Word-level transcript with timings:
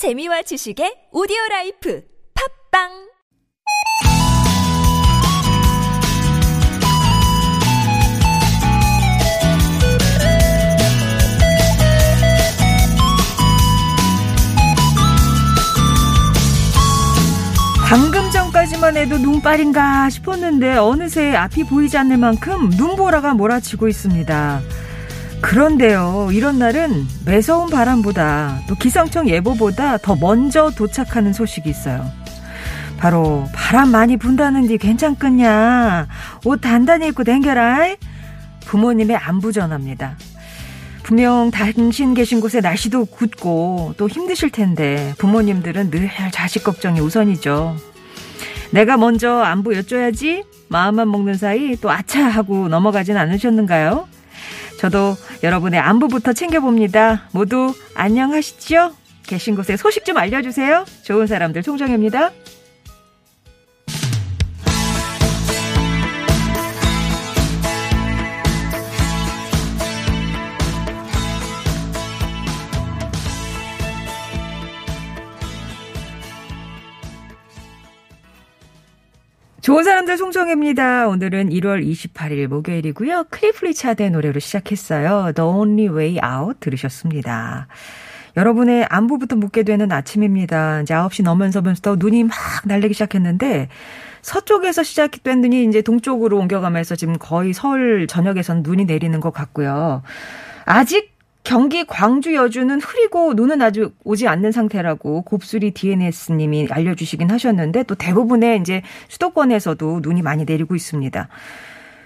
재미와 0.00 0.40
지식의 0.40 1.10
오디오 1.12 1.36
life 1.50 2.02
팟빵 2.72 2.88
방금 17.86 18.30
전까지만 18.30 18.96
해도 18.96 19.18
눈발인가 19.18 20.08
싶었는데 20.08 20.78
어느새 20.78 21.36
앞이 21.36 21.64
보이지 21.64 21.98
않는 21.98 22.20
만큼 22.20 22.70
눈보라가 22.70 23.34
몰아치고 23.34 23.86
있습니다. 23.86 24.62
그런데요, 25.40 26.28
이런 26.32 26.58
날은 26.58 27.06
매서운 27.24 27.70
바람보다 27.70 28.60
또 28.68 28.74
기상청 28.74 29.28
예보보다 29.28 29.96
더 29.98 30.14
먼저 30.16 30.70
도착하는 30.70 31.32
소식이 31.32 31.68
있어요. 31.68 32.04
바로 32.98 33.48
바람 33.54 33.90
많이 33.90 34.16
분다는데 34.16 34.76
괜찮겠냐? 34.76 36.06
옷 36.44 36.60
단단히 36.60 37.08
입고 37.08 37.24
댕겨라. 37.24 37.96
부모님의 38.66 39.16
안부 39.16 39.52
전합니다. 39.52 40.16
분명 41.02 41.50
당신 41.50 42.14
계신 42.14 42.40
곳에 42.40 42.60
날씨도 42.60 43.06
굳고 43.06 43.94
또 43.96 44.08
힘드실 44.08 44.50
텐데 44.50 45.14
부모님들은 45.18 45.90
늘 45.90 46.10
자식 46.30 46.62
걱정이 46.62 47.00
우선이죠. 47.00 47.74
내가 48.70 48.96
먼저 48.96 49.40
안부 49.40 49.70
여쭤야지 49.70 50.44
마음만 50.68 51.10
먹는 51.10 51.34
사이 51.34 51.74
또 51.76 51.90
아차 51.90 52.28
하고 52.28 52.68
넘어가진 52.68 53.16
않으셨는가요? 53.16 54.06
저도 54.80 55.14
여러분의 55.42 55.78
안부부터 55.78 56.32
챙겨봅니다. 56.32 57.28
모두 57.32 57.74
안녕하시죠? 57.94 58.94
계신 59.26 59.54
곳에 59.54 59.76
소식 59.76 60.06
좀 60.06 60.16
알려주세요. 60.16 60.86
좋은 61.02 61.26
사람들 61.26 61.62
총정입니다. 61.62 62.30
좋은 79.70 79.84
사람들 79.84 80.16
송정혜입니다. 80.16 81.06
오늘은 81.06 81.50
1월 81.50 81.88
28일 81.88 82.48
목요일이고요. 82.48 83.26
클리프 83.30 83.66
리차드의 83.66 84.10
노래로 84.10 84.40
시작했어요. 84.40 85.30
The 85.32 85.48
Only 85.48 85.96
Way 85.96 86.18
Out 86.24 86.58
들으셨습니다. 86.58 87.68
여러분의 88.36 88.86
안부부터 88.90 89.36
묻게 89.36 89.62
되는 89.62 89.92
아침입니다. 89.92 90.80
이제 90.80 90.92
9시 90.92 91.22
넘으면서부터 91.22 91.94
눈이 92.00 92.24
막 92.24 92.36
날리기 92.64 92.94
시작했는데 92.94 93.68
서쪽에서 94.22 94.82
시작된 94.82 95.40
눈이 95.40 95.66
이제 95.66 95.82
동쪽으로 95.82 96.36
옮겨가면서 96.38 96.96
지금 96.96 97.14
거의 97.16 97.52
서울 97.52 98.08
전역에서는 98.08 98.64
눈이 98.64 98.86
내리는 98.86 99.20
것 99.20 99.32
같고요. 99.32 100.02
아직 100.64 101.09
경기 101.42 101.84
광주 101.84 102.34
여주는 102.34 102.80
흐리고 102.80 103.34
눈은 103.34 103.62
아주 103.62 103.92
오지 104.04 104.28
않는 104.28 104.52
상태라고 104.52 105.22
곱수리 105.22 105.72
DNS님이 105.72 106.68
알려주시긴 106.70 107.30
하셨는데 107.30 107.84
또 107.84 107.94
대부분의 107.94 108.60
이제 108.60 108.82
수도권에서도 109.08 110.00
눈이 110.02 110.22
많이 110.22 110.44
내리고 110.44 110.74
있습니다. 110.76 111.28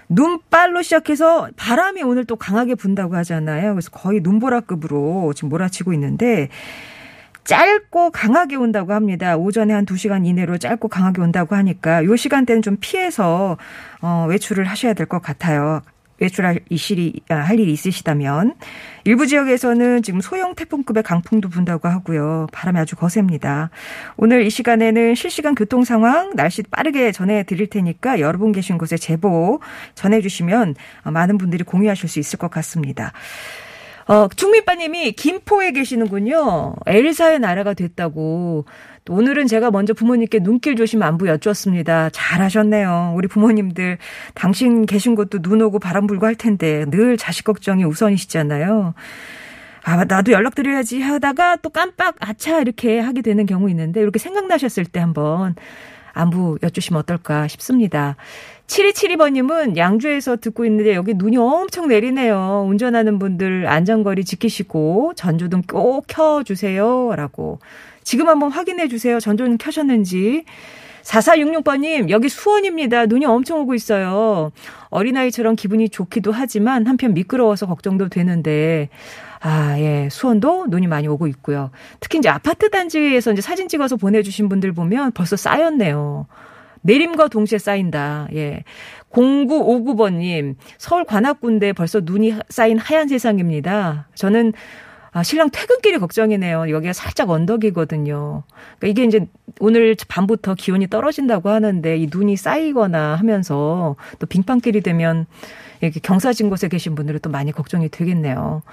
눈발로 0.09 0.81
시작해서 0.83 1.49
바람이 1.57 2.03
오늘 2.03 2.25
또 2.25 2.35
강하게 2.35 2.75
분다고 2.75 3.15
하잖아요. 3.17 3.73
그래서 3.73 3.89
거의 3.91 4.21
눈보라급으로 4.21 5.33
지금 5.35 5.49
몰아치고 5.49 5.93
있는데 5.93 6.49
짧고 7.43 8.11
강하게 8.11 8.55
온다고 8.55 8.93
합니다. 8.93 9.35
오전에 9.37 9.73
한 9.73 9.85
2시간 9.85 10.25
이내로 10.25 10.57
짧고 10.57 10.87
강하게 10.87 11.21
온다고 11.21 11.55
하니까 11.55 12.03
요 12.05 12.15
시간대는 12.15 12.61
좀 12.63 12.77
피해서 12.79 13.57
어 14.01 14.25
외출을 14.29 14.65
하셔야 14.65 14.93
될 14.93 15.05
것 15.07 15.21
같아요. 15.21 15.81
외출할 16.19 16.59
이실이 16.69 17.21
아, 17.29 17.35
할 17.35 17.59
일이 17.59 17.71
있으시다면 17.73 18.55
일부 19.03 19.27
지역에서는 19.27 20.01
지금 20.01 20.21
소형 20.21 20.55
태풍급의 20.55 21.03
강풍도 21.03 21.49
분다고 21.49 21.87
하고요. 21.87 22.47
바람이 22.51 22.79
아주 22.79 22.95
거셉니다. 22.95 23.69
오늘 24.17 24.45
이 24.45 24.49
시간에는 24.49 25.15
실시간 25.15 25.55
교통 25.55 25.83
상황 25.83 26.35
날씨 26.35 26.63
빠르게 26.63 27.11
전해 27.11 27.43
드릴 27.43 27.67
테니까 27.67 28.19
여러분 28.19 28.51
계신 28.51 28.77
곳에 28.77 28.97
제보 28.97 29.59
전해 29.93 30.21
주시면 30.21 30.75
많은 31.03 31.37
분들이 31.37 31.63
공유하실 31.63 32.09
수 32.09 32.19
있을 32.19 32.39
것 32.39 32.49
같습니다. 32.49 33.11
어, 34.07 34.27
충민빠님이 34.27 35.13
김포에 35.13 35.71
계시는군요. 35.71 36.75
엘사의 36.85 37.39
나라가 37.39 37.73
됐다고. 37.73 38.65
또 39.03 39.13
오늘은 39.13 39.47
제가 39.47 39.71
먼저 39.71 39.93
부모님께 39.93 40.39
눈길 40.39 40.75
조심 40.75 41.01
안부 41.01 41.27
여쭈었습니다. 41.27 42.09
잘하셨네요. 42.11 43.13
우리 43.15 43.27
부모님들 43.27 43.97
당신 44.35 44.85
계신 44.85 45.15
곳도 45.15 45.41
눈 45.41 45.61
오고 45.61 45.79
바람 45.79 46.05
불고 46.07 46.25
할 46.25 46.35
텐데 46.35 46.85
늘 46.89 47.17
자식 47.17 47.45
걱정이 47.45 47.83
우선이시잖아요. 47.83 48.93
아, 49.83 50.05
나도 50.05 50.31
연락드려야지 50.31 51.01
하다가 51.01 51.57
또 51.57 51.69
깜빡 51.69 52.15
아차 52.19 52.59
이렇게 52.59 52.99
하게 52.99 53.21
되는 53.21 53.45
경우 53.45 53.69
있는데 53.69 54.01
이렇게 54.01 54.17
생각나셨을 54.17 54.85
때 54.85 54.99
한번 54.99 55.55
안부 56.15 56.57
여쭈시면 56.63 57.01
어떨까 57.01 57.47
싶습니다. 57.49 58.15
7272번님은 58.67 59.77
양주에서 59.77 60.37
듣고 60.37 60.65
있는데 60.65 60.95
여기 60.95 61.13
눈이 61.13 61.37
엄청 61.37 61.87
내리네요. 61.87 62.65
운전하는 62.67 63.19
분들 63.19 63.67
안전거리 63.67 64.25
지키시고 64.25 65.13
전조등 65.15 65.63
꼭 65.67 66.05
켜주세요. 66.07 67.13
라고. 67.15 67.59
지금 68.03 68.27
한번 68.29 68.51
확인해 68.51 68.87
주세요. 68.87 69.19
전조등 69.19 69.57
켜셨는지. 69.59 70.45
4466번님, 71.03 72.09
여기 72.09 72.29
수원입니다. 72.29 73.05
눈이 73.05 73.25
엄청 73.25 73.59
오고 73.59 73.75
있어요. 73.75 74.51
어린아이처럼 74.89 75.55
기분이 75.55 75.89
좋기도 75.89 76.31
하지만 76.31 76.87
한편 76.87 77.13
미끄러워서 77.13 77.67
걱정도 77.67 78.09
되는데, 78.09 78.89
아, 79.47 79.79
예. 79.79 80.09
수원도 80.11 80.65
눈이 80.69 80.87
많이 80.87 81.07
오고 81.07 81.27
있고요. 81.27 81.69
특히 81.99 82.17
이제 82.17 82.29
아파트 82.29 82.71
단지에서 82.71 83.31
이제 83.31 83.43
사진 83.43 83.67
찍어서 83.67 83.95
보내주신 83.95 84.49
분들 84.49 84.71
보면 84.71 85.11
벌써 85.11 85.35
쌓였네요. 85.35 86.25
내림과 86.81 87.27
동시에 87.27 87.59
쌓인다. 87.59 88.27
예. 88.33 88.63
0959번님, 89.11 90.55
서울 90.79 91.03
관악군대 91.03 91.73
벌써 91.73 92.01
눈이 92.03 92.33
쌓인 92.49 92.79
하얀 92.79 93.07
세상입니다. 93.07 94.07
저는 94.15 94.53
아, 95.11 95.21
신랑 95.21 95.51
퇴근길이 95.51 95.99
걱정이네요. 95.99 96.71
여기가 96.71 96.91
살짝 96.91 97.29
언덕이거든요. 97.29 98.43
그러니까 98.79 98.87
이게 98.87 99.03
이제 99.03 99.27
오늘 99.59 99.95
밤부터 100.07 100.55
기온이 100.55 100.87
떨어진다고 100.87 101.49
하는데 101.49 101.97
이 101.97 102.09
눈이 102.11 102.35
쌓이거나 102.35 103.15
하면서 103.15 103.95
또 104.17 104.25
빙판길이 104.25 104.81
되면 104.81 105.27
이렇게 105.81 105.99
경사진 105.99 106.49
곳에 106.49 106.67
계신 106.67 106.95
분들은 106.95 107.19
또 107.21 107.29
많이 107.29 107.51
걱정이 107.51 107.89
되겠네요. 107.89 108.63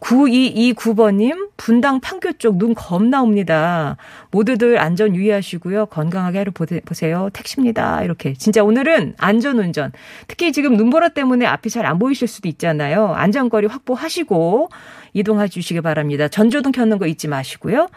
9229번님, 0.00 1.50
분당 1.56 2.00
판교 2.00 2.34
쪽 2.34 2.58
눈 2.58 2.74
겁나 2.74 3.22
옵니다. 3.22 3.96
모두들 4.30 4.78
안전 4.78 5.16
유의하시고요. 5.16 5.86
건강하게 5.86 6.38
하루 6.38 6.52
보세요. 6.52 7.30
택시입니다. 7.32 8.02
이렇게. 8.04 8.34
진짜 8.34 8.62
오늘은 8.62 9.14
안전 9.18 9.58
운전. 9.58 9.92
특히 10.28 10.52
지금 10.52 10.76
눈보라 10.76 11.10
때문에 11.10 11.46
앞이 11.46 11.70
잘 11.70 11.84
안 11.86 11.98
보이실 11.98 12.28
수도 12.28 12.48
있잖아요. 12.48 13.12
안전거리 13.14 13.66
확보하시고 13.66 14.68
이동해 15.14 15.48
주시기 15.48 15.80
바랍니다. 15.80 16.28
전조등 16.28 16.72
켜는 16.72 16.98
거 16.98 17.06
잊지 17.06 17.28
마시고요. 17.28 17.88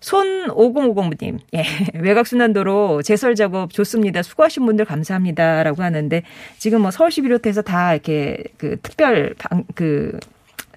손 0.00 0.48
5050님, 0.48 1.38
예, 1.54 1.64
외곽순환도로 1.98 3.02
제설 3.02 3.34
작업 3.34 3.72
좋습니다. 3.72 4.22
수고하신 4.22 4.66
분들 4.66 4.84
감사합니다. 4.84 5.62
라고 5.62 5.82
하는데, 5.82 6.22
지금 6.58 6.82
뭐 6.82 6.90
서울시 6.90 7.22
비롯해서 7.22 7.62
다 7.62 7.94
이렇게 7.94 8.44
그 8.58 8.76
특별 8.82 9.34
방, 9.38 9.64
그 9.74 10.18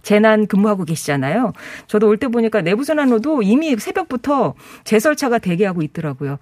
재난 0.07 0.47
근무하고 0.47 0.85
계시잖아요. 0.85 1.51
저도 1.87 2.07
올 2.07 2.17
때 2.17 2.27
보니까 2.29 2.61
내부순환로도 2.61 3.43
이미 3.43 3.75
새벽부터 3.75 4.55
제설차가 4.85 5.37
대기하고 5.37 5.81
있더라고요. 5.83 6.39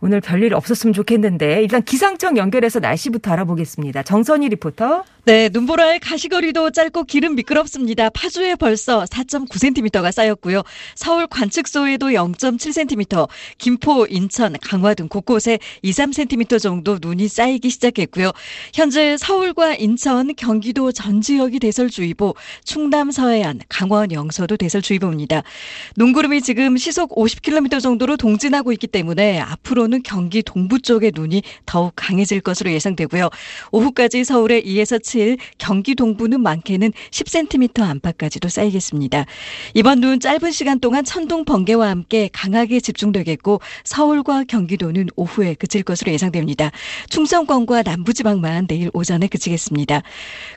오늘 0.00 0.20
별일 0.20 0.52
없었으면 0.54 0.92
좋겠는데 0.92 1.62
일단 1.62 1.82
기상청 1.82 2.36
연결해서 2.36 2.80
날씨부터 2.80 3.30
알아보겠습니다. 3.30 4.02
정선희 4.02 4.48
리포터. 4.50 5.04
네, 5.26 5.48
눈보라의 5.52 5.98
가시거리도 5.98 6.70
짧고 6.70 7.02
길은 7.02 7.34
미끄럽습니다. 7.34 8.10
파주에 8.10 8.54
벌써 8.54 9.02
4.9cm가 9.06 10.12
쌓였고요. 10.12 10.62
서울 10.94 11.26
관측소에도 11.26 12.10
0.7cm, 12.10 13.26
김포, 13.58 14.06
인천, 14.08 14.54
강화 14.62 14.94
등 14.94 15.08
곳곳에 15.08 15.58
2, 15.82 15.90
3cm 15.90 16.62
정도 16.62 16.98
눈이 17.02 17.26
쌓이기 17.26 17.70
시작했고요. 17.70 18.30
현재 18.72 19.16
서울과 19.16 19.74
인천, 19.74 20.32
경기도 20.36 20.92
전 20.92 21.20
지역이 21.20 21.58
대설주의보, 21.58 22.36
충남 22.62 23.10
서해안, 23.10 23.58
강원 23.68 24.12
영서도 24.12 24.56
대설주의보입니다. 24.56 25.42
눈구름이 25.96 26.40
지금 26.42 26.76
시속 26.76 27.16
50km 27.16 27.80
정도로 27.80 28.16
동진하고 28.16 28.70
있기 28.74 28.86
때문에 28.86 29.40
앞으로는 29.40 30.04
경기 30.04 30.44
동부 30.44 30.82
쪽의 30.82 31.10
눈이 31.16 31.42
더욱 31.66 31.94
강해질 31.96 32.42
것으로 32.42 32.70
예상되고요. 32.70 33.28
오후까지 33.72 34.22
서울에 34.22 34.62
2에서 34.62 35.02
7 35.02 35.15
사칠, 35.16 35.38
경기 35.58 35.94
동부는 35.94 36.42
많게는 36.42 36.92
10cm 37.10 37.80
안팎까지도 37.80 38.48
쌓이겠습니다. 38.48 39.24
이번 39.74 40.00
눈 40.00 40.20
짧은 40.20 40.52
시간 40.52 40.78
동안 40.78 41.04
천둥 41.04 41.46
번개와 41.46 41.88
함께 41.88 42.28
강하게 42.32 42.80
집중되겠고 42.80 43.60
서울과 43.84 44.44
경기도는 44.44 45.08
오후에 45.16 45.54
그칠 45.54 45.82
것으로 45.82 46.12
예상됩니다. 46.12 46.70
충청권과 47.08 47.82
남부지방만 47.82 48.66
내일 48.66 48.90
오전에 48.92 49.26
그치겠습니다. 49.28 50.02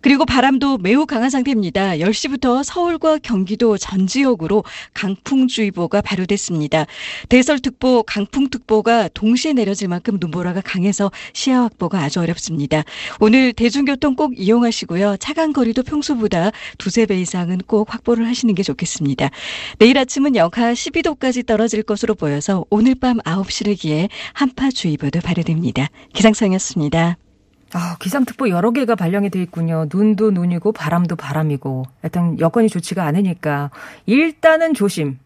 그리고 0.01 0.25
바람도 0.25 0.79
매우 0.79 1.05
강한 1.05 1.29
상태입니다. 1.29 1.93
10시부터 1.93 2.63
서울과 2.63 3.19
경기도 3.19 3.77
전 3.77 4.07
지역으로 4.07 4.65
강풍주의보가 4.93 6.01
발효됐습니다. 6.01 6.85
대설특보, 7.29 8.03
강풍특보가 8.03 9.09
동시에 9.13 9.53
내려질 9.53 9.87
만큼 9.87 10.17
눈보라가 10.19 10.61
강해서 10.61 11.11
시야 11.33 11.61
확보가 11.61 11.99
아주 11.99 12.19
어렵습니다. 12.19 12.83
오늘 13.21 13.53
대중교통 13.53 14.15
꼭 14.15 14.33
이용 14.37 14.48
하시고요. 14.57 15.17
차간 15.17 15.53
거리도 15.53 15.83
평소보다 15.83 16.51
두세 16.77 17.05
배 17.05 17.19
이상은 17.19 17.59
꼭 17.67 17.93
확보를 17.93 18.27
하시는 18.27 18.53
게 18.55 18.63
좋겠습니다. 18.63 19.29
내일 19.77 19.97
아침은 19.97 20.35
영하 20.35 20.73
12도까지 20.73 21.45
떨어질 21.45 21.83
것으로 21.83 22.15
보여서 22.15 22.65
오늘 22.69 22.95
밤 22.95 23.19
9시를 23.19 23.77
기해 23.79 24.09
한파주의보도 24.33 25.19
발효됩니다. 25.21 25.87
기상청이었습니다. 26.13 27.17
아, 27.73 27.97
기상특보 27.99 28.49
여러 28.49 28.71
개가 28.71 28.95
발령이 28.95 29.29
돼 29.29 29.41
있군요. 29.43 29.87
눈도 29.93 30.31
눈이고 30.31 30.71
바람도 30.71 31.15
바람이고. 31.15 31.85
일단 32.03 32.39
여건이 32.39 32.69
좋지가 32.69 33.05
않으니까 33.05 33.69
일단은 34.05 34.73
조심. 34.73 35.19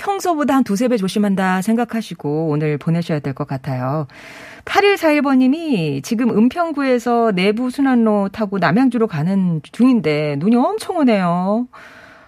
평소보다 0.00 0.56
한 0.56 0.64
두세 0.64 0.88
배 0.88 0.96
조심한다 0.96 1.60
생각하시고 1.62 2.48
오늘 2.48 2.78
보내셔야 2.78 3.20
될 3.20 3.34
것 3.34 3.46
같아요. 3.46 4.06
8141번님이 4.64 6.02
지금 6.02 6.30
은평구에서 6.36 7.32
내부 7.32 7.70
순환로 7.70 8.30
타고 8.30 8.58
남양주로 8.58 9.06
가는 9.06 9.60
중인데 9.72 10.36
눈이 10.38 10.56
엄청 10.56 10.96
오네요. 10.96 11.68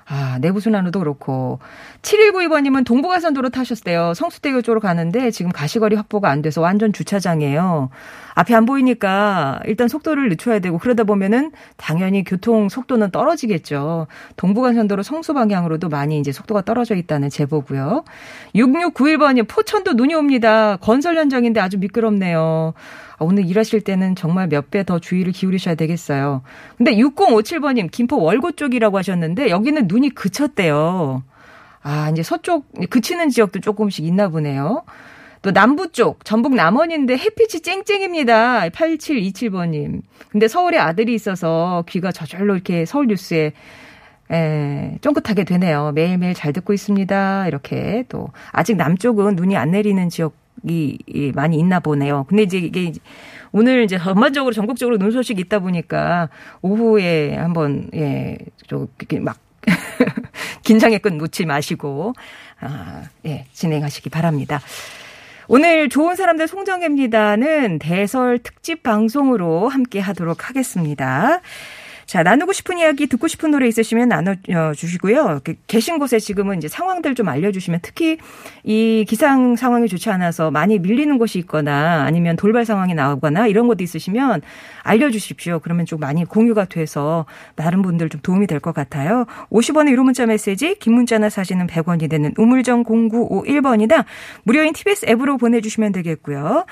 아, 0.04 0.38
내부순환로도 0.40 0.98
그렇고. 0.98 1.58
7192번님은 2.02 2.84
동부가선도로 2.84 3.48
타셨대요. 3.50 4.12
성수대교 4.14 4.60
쪽으로 4.60 4.80
가는데 4.80 5.30
지금 5.30 5.50
가시거리 5.52 5.96
확보가 5.96 6.28
안 6.28 6.42
돼서 6.42 6.60
완전 6.60 6.92
주차장이에요. 6.92 7.88
앞이 8.34 8.54
안 8.54 8.64
보이니까 8.64 9.60
일단 9.66 9.88
속도를 9.88 10.28
늦춰야 10.30 10.58
되고 10.58 10.78
그러다 10.78 11.04
보면은 11.04 11.50
당연히 11.76 12.24
교통 12.24 12.68
속도는 12.68 13.10
떨어지겠죠. 13.10 14.06
동부간선도로 14.36 15.02
성수 15.02 15.34
방향으로도 15.34 15.88
많이 15.88 16.18
이제 16.18 16.32
속도가 16.32 16.62
떨어져 16.62 16.94
있다는 16.94 17.28
제보고요. 17.30 18.04
6691번님 18.54 19.46
포천도 19.48 19.92
눈이 19.94 20.14
옵니다. 20.14 20.76
건설 20.76 21.16
현장인데 21.16 21.60
아주 21.60 21.78
미끄럽네요. 21.78 22.74
아, 23.18 23.24
오늘 23.24 23.46
일하실 23.46 23.82
때는 23.82 24.16
정말 24.16 24.48
몇 24.48 24.70
배 24.70 24.82
더 24.84 24.98
주의를 24.98 25.32
기울이셔야 25.32 25.74
되겠어요. 25.74 26.42
근데 26.78 26.94
6057번님, 26.96 27.90
김포 27.90 28.18
월고 28.20 28.52
쪽이라고 28.52 28.96
하셨는데 28.98 29.50
여기는 29.50 29.86
눈이 29.86 30.10
그쳤대요. 30.10 31.22
아, 31.82 32.08
이제 32.10 32.22
서쪽 32.22 32.66
그치는 32.90 33.28
지역도 33.28 33.60
조금씩 33.60 34.04
있나 34.06 34.28
보네요. 34.28 34.82
또 35.42 35.50
남부 35.50 35.90
쪽 35.90 36.24
전북 36.24 36.54
남원인데 36.54 37.16
햇빛이 37.16 37.62
쨍쨍입니다. 37.62 38.68
8727번님. 38.68 40.02
근데 40.28 40.48
서울에 40.48 40.78
아들이 40.78 41.14
있어서 41.14 41.84
귀가 41.88 42.12
저절로 42.12 42.54
이렇게 42.54 42.86
서울 42.86 43.08
뉴스에 43.08 43.52
에, 44.30 44.98
쫑긋하게 45.00 45.44
되네요. 45.44 45.92
매일매일 45.94 46.34
잘 46.34 46.52
듣고 46.52 46.72
있습니다. 46.72 47.48
이렇게 47.48 48.04
또 48.08 48.28
아직 48.52 48.76
남쪽은 48.76 49.34
눈이 49.34 49.56
안 49.56 49.72
내리는 49.72 50.08
지역 50.08 50.40
이 50.64 51.32
많이 51.34 51.58
있나 51.58 51.80
보네요. 51.80 52.24
근데 52.28 52.44
이제 52.44 52.58
이게 52.58 52.92
오늘 53.50 53.82
이제 53.82 53.98
전반적으로 53.98 54.52
전국적으로 54.54 54.96
눈 54.96 55.10
소식이 55.10 55.40
있다 55.42 55.58
보니까 55.58 56.28
오후에 56.60 57.34
한번 57.34 57.90
예좀막 57.92 59.38
긴장의 60.62 61.00
끈 61.00 61.18
놓지 61.18 61.46
마시고 61.46 62.12
아, 62.60 63.02
예, 63.26 63.46
진행하시기 63.52 64.08
바랍니다. 64.10 64.60
오늘 65.54 65.90
좋은 65.90 66.16
사람들 66.16 66.48
송정혜입니다는 66.48 67.78
대설 67.78 68.38
특집 68.38 68.82
방송으로 68.82 69.68
함께 69.68 70.00
하도록 70.00 70.48
하겠습니다. 70.48 71.42
자, 72.06 72.22
나누고 72.22 72.52
싶은 72.52 72.78
이야기, 72.78 73.06
듣고 73.06 73.28
싶은 73.28 73.50
노래 73.50 73.68
있으시면 73.68 74.08
나눠주시고요. 74.08 75.40
계신 75.66 75.98
곳에 75.98 76.18
지금은 76.18 76.58
이제 76.58 76.68
상황들 76.68 77.14
좀 77.14 77.28
알려주시면 77.28 77.80
특히 77.82 78.18
이 78.64 79.04
기상 79.06 79.56
상황이 79.56 79.88
좋지 79.88 80.10
않아서 80.10 80.50
많이 80.50 80.78
밀리는 80.78 81.18
곳이 81.18 81.38
있거나 81.40 82.04
아니면 82.04 82.36
돌발 82.36 82.64
상황이 82.64 82.94
나오거나 82.94 83.46
이런 83.46 83.68
것도 83.68 83.84
있으시면 83.84 84.40
알려주십시오. 84.82 85.60
그러면 85.60 85.86
좀 85.86 86.00
많이 86.00 86.24
공유가 86.24 86.64
돼서 86.64 87.26
다른 87.54 87.82
분들 87.82 88.08
좀 88.08 88.20
도움이 88.22 88.46
될 88.46 88.62
것 88.62 88.72
같아요. 88.74 89.26
50원의 89.50 89.90
유료 89.90 90.04
문자 90.04 90.24
메시지, 90.24 90.76
긴 90.78 90.94
문자나 90.94 91.30
사진은 91.30 91.66
100원이 91.66 92.08
되는 92.08 92.32
우물정 92.38 92.84
0951번이다. 92.84 94.04
무료인 94.44 94.72
TBS 94.72 95.06
앱으로 95.08 95.36
보내주시면 95.36 95.90
되겠고요. 95.92 96.64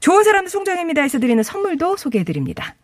좋은 0.00 0.22
사람들 0.22 0.50
송정입니다에서 0.50 1.18
드리는 1.18 1.42
선물도 1.42 1.96
소개해드립니다. 1.96 2.74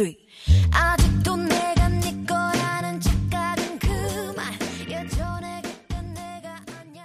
아직도 0.00 1.36
내가 1.36 1.88
네 1.88 2.24
거라는 2.24 3.00
착각은 3.00 3.78
그만 3.80 4.44
예전에 4.88 5.62
그땐 5.62 6.14
내가 6.14 6.50
아냐. 6.50 7.02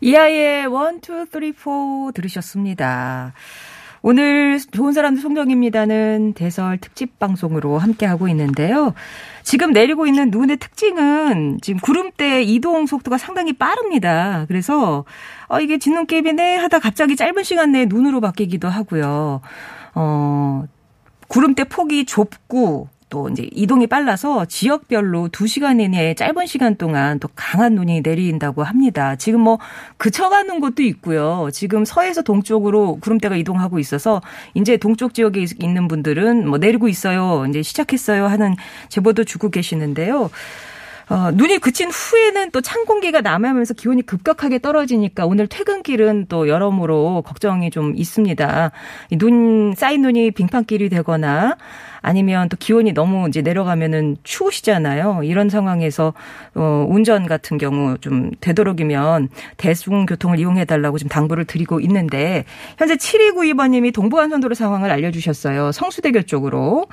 이하이의 0.00 0.66
One, 0.66 1.00
Two, 1.00 1.24
Three, 1.30 1.52
Four 1.52 2.10
들으셨습니다. 2.12 3.34
오늘 4.02 4.58
좋은 4.58 4.92
사람들 4.92 5.22
송정입니다는 5.22 6.34
대설 6.34 6.76
특집 6.78 7.18
방송으로 7.18 7.78
함께하고 7.78 8.28
있는데요. 8.28 8.92
지금 9.44 9.70
내리고 9.70 10.06
있는 10.06 10.30
눈의 10.30 10.56
특징은 10.58 11.60
지금 11.62 11.80
구름대 11.80 12.42
이동 12.42 12.86
속도가 12.86 13.16
상당히 13.16 13.52
빠릅니다. 13.54 14.44
그래서 14.48 15.04
어 15.48 15.60
이게 15.60 15.78
진눈깨비네 15.78 16.56
하다 16.56 16.80
갑자기 16.80 17.16
짧은 17.16 17.44
시간 17.44 17.72
내에 17.72 17.86
눈으로 17.86 18.20
바뀌기도 18.20 18.68
하고요. 18.68 19.40
어 19.94 20.64
구름대 21.34 21.64
폭이 21.64 22.06
좁고 22.06 22.86
또 23.10 23.28
이제 23.28 23.48
이동이 23.50 23.88
빨라서 23.88 24.44
지역별로 24.44 25.30
2시간 25.30 25.80
이내에 25.80 26.14
짧은 26.14 26.46
시간 26.46 26.76
동안 26.76 27.18
또 27.18 27.28
강한 27.34 27.74
눈이 27.74 28.02
내린다고 28.02 28.62
합니다. 28.62 29.16
지금 29.16 29.40
뭐 29.40 29.58
그쳐가는 29.96 30.60
곳도 30.60 30.84
있고요. 30.84 31.48
지금 31.52 31.84
서에서 31.84 32.22
동쪽으로 32.22 33.00
구름대가 33.00 33.34
이동하고 33.34 33.80
있어서 33.80 34.22
이제 34.54 34.76
동쪽 34.76 35.12
지역에 35.12 35.44
있는 35.58 35.88
분들은 35.88 36.48
뭐 36.48 36.58
내리고 36.58 36.86
있어요. 36.86 37.44
이제 37.48 37.62
시작했어요 37.62 38.28
하는 38.28 38.54
제보도 38.88 39.24
주고 39.24 39.50
계시는데요. 39.50 40.30
어, 41.08 41.30
눈이 41.32 41.58
그친 41.58 41.90
후에는 41.90 42.50
또 42.50 42.60
찬 42.60 42.86
공기가 42.86 43.20
남아면서 43.20 43.74
기온이 43.74 44.02
급격하게 44.02 44.58
떨어지니까 44.60 45.26
오늘 45.26 45.46
퇴근길은 45.46 46.26
또 46.28 46.48
여러모로 46.48 47.22
걱정이 47.26 47.70
좀 47.70 47.94
있습니다. 47.94 48.70
눈, 49.18 49.74
쌓인 49.76 50.00
눈이 50.02 50.30
빙판길이 50.30 50.88
되거나 50.88 51.56
아니면 52.04 52.48
또 52.48 52.56
기온이 52.58 52.92
너무 52.92 53.28
이제 53.28 53.42
내려가면은 53.42 54.16
추우시잖아요. 54.24 55.22
이런 55.24 55.48
상황에서 55.48 56.14
어 56.54 56.86
운전 56.88 57.26
같은 57.26 57.58
경우 57.58 57.96
좀 57.98 58.30
되도록이면 58.40 59.28
대중교통을 59.56 60.38
이용해 60.38 60.64
달라고 60.64 60.98
지금 60.98 61.08
당부를 61.08 61.44
드리고 61.44 61.80
있는데 61.80 62.44
현재 62.78 62.96
7292번 62.96 63.70
님이 63.70 63.92
동부간선도로 63.92 64.54
상황을 64.54 64.90
알려 64.90 65.10
주셨어요. 65.10 65.72
성수대교 65.72 66.22
쪽으로. 66.22 66.86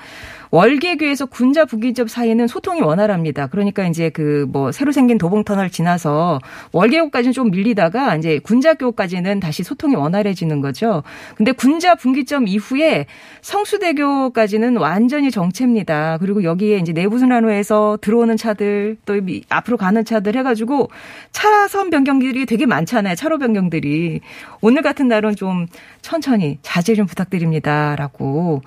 월계교에서 0.51 1.27
군자 1.27 1.63
부기점 1.63 2.07
사이에는 2.07 2.45
소통이 2.47 2.81
원활합니다. 2.81 3.47
그러니까 3.47 3.87
이제 3.87 4.09
그 4.09 4.41
뭐 4.51 4.71
새로 4.71 4.91
생긴 4.91 5.17
도봉터널 5.17 5.69
지나서 5.69 6.39
월계교까지는 6.71 7.33
좀 7.33 7.51
밀리다가 7.51 8.15
이제 8.15 8.39
군자교까지는 8.39 9.39
다시 9.39 9.63
소통이 9.63 9.95
원활해지는 9.95 10.61
거죠. 10.61 11.03
근데 11.35 11.51
군자 11.51 11.95
분기점 11.95 12.47
이후에 12.47 13.05
성수대교까지는 13.41 14.77
완 14.77 15.00
전히 15.07 15.31
정체입니다. 15.31 16.17
그리고 16.19 16.43
여기에 16.43 16.79
이제 16.79 16.93
내부순환로에서 16.93 17.99
들어오는 18.01 18.37
차들 18.37 18.97
또 19.05 19.19
앞으로 19.49 19.77
가는 19.77 20.03
차들 20.03 20.35
해가지고 20.35 20.89
차선 21.31 21.89
변경들이 21.89 22.45
되게 22.45 22.65
많잖아요. 22.65 23.15
차로 23.15 23.37
변경들이 23.39 24.21
오늘 24.61 24.81
같은 24.81 25.07
날은 25.07 25.35
좀 25.35 25.67
천천히 26.01 26.59
자제 26.61 26.95
좀 26.95 27.05
부탁드립니다라고 27.05 28.61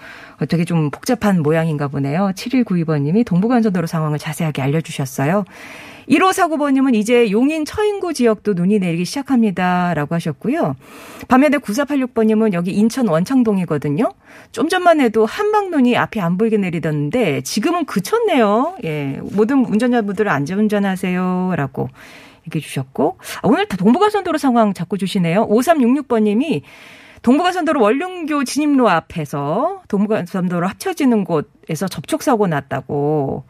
되게 0.48 0.64
좀 0.64 0.90
복잡한 0.90 1.42
모양인가 1.42 1.88
보네요. 1.88 2.32
7192번님이 2.34 3.24
동부간선도로 3.26 3.86
상황을 3.86 4.18
자세하게 4.18 4.62
알려주셨어요. 4.62 5.44
1549번님은 6.08 6.94
이제 6.94 7.30
용인 7.30 7.64
처인구 7.64 8.14
지역도 8.14 8.54
눈이 8.54 8.78
내리기 8.78 9.04
시작합니다. 9.04 9.94
라고 9.94 10.14
하셨고요. 10.14 10.76
밤에대 11.28 11.58
9486번님은 11.58 12.52
여기 12.52 12.72
인천 12.72 13.08
원창동이거든요. 13.08 14.12
좀 14.52 14.68
전만 14.68 15.00
해도 15.00 15.26
한방눈이 15.26 15.96
앞이 15.96 16.20
안 16.20 16.38
보이게 16.38 16.56
내리던데 16.56 17.42
지금은 17.42 17.84
그쳤네요. 17.86 18.76
예. 18.84 19.18
모든 19.22 19.64
운전자분들은 19.64 20.30
안전운전하세요. 20.30 21.54
라고 21.56 21.88
얘기해 22.46 22.60
주셨고 22.60 23.18
아, 23.42 23.48
오늘 23.48 23.66
동부간선도로 23.66 24.38
상황 24.38 24.74
자꾸 24.74 24.98
주시네요. 24.98 25.48
5366번님이 25.48 26.62
동부간선도로 27.22 27.80
원륜교 27.80 28.44
진입로 28.44 28.90
앞에서 28.90 29.80
동부간선도로 29.88 30.66
합쳐지는 30.68 31.24
곳에서 31.24 31.88
접촉사고 31.88 32.46
났다고. 32.46 33.44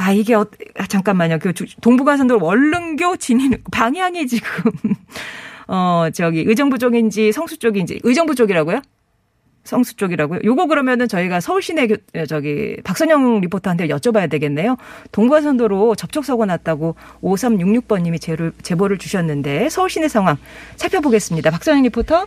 아, 0.00 0.12
이게, 0.12 0.34
어, 0.34 0.46
아, 0.78 0.86
잠깐만요. 0.86 1.38
그 1.40 1.52
동부간선도로 1.82 2.42
원릉교 2.44 3.16
진입, 3.16 3.62
방향이 3.70 4.26
지금, 4.26 4.72
어, 5.68 6.08
저기, 6.14 6.42
의정부 6.46 6.78
쪽인지 6.78 7.32
성수 7.32 7.58
쪽인지, 7.58 8.00
의정부 8.02 8.34
쪽이라고요? 8.34 8.80
성수 9.64 9.96
쪽이라고요. 9.96 10.40
요거 10.42 10.66
그러면은 10.66 11.06
저희가 11.06 11.40
서울 11.40 11.60
시내 11.60 11.86
저기 12.26 12.78
박선영 12.82 13.42
리포터한테 13.42 13.88
여쭤봐야 13.88 14.30
되겠네요. 14.30 14.78
동부간선도로 15.12 15.96
접촉 15.96 16.24
사고 16.24 16.46
났다고 16.46 16.96
5366번 17.22 18.00
님이 18.00 18.18
제를, 18.18 18.52
제보를 18.62 18.96
주셨는데 18.96 19.68
서울 19.68 19.90
시내 19.90 20.08
상황 20.08 20.38
살펴보겠습니다. 20.76 21.50
박선영 21.50 21.82
리포터. 21.82 22.26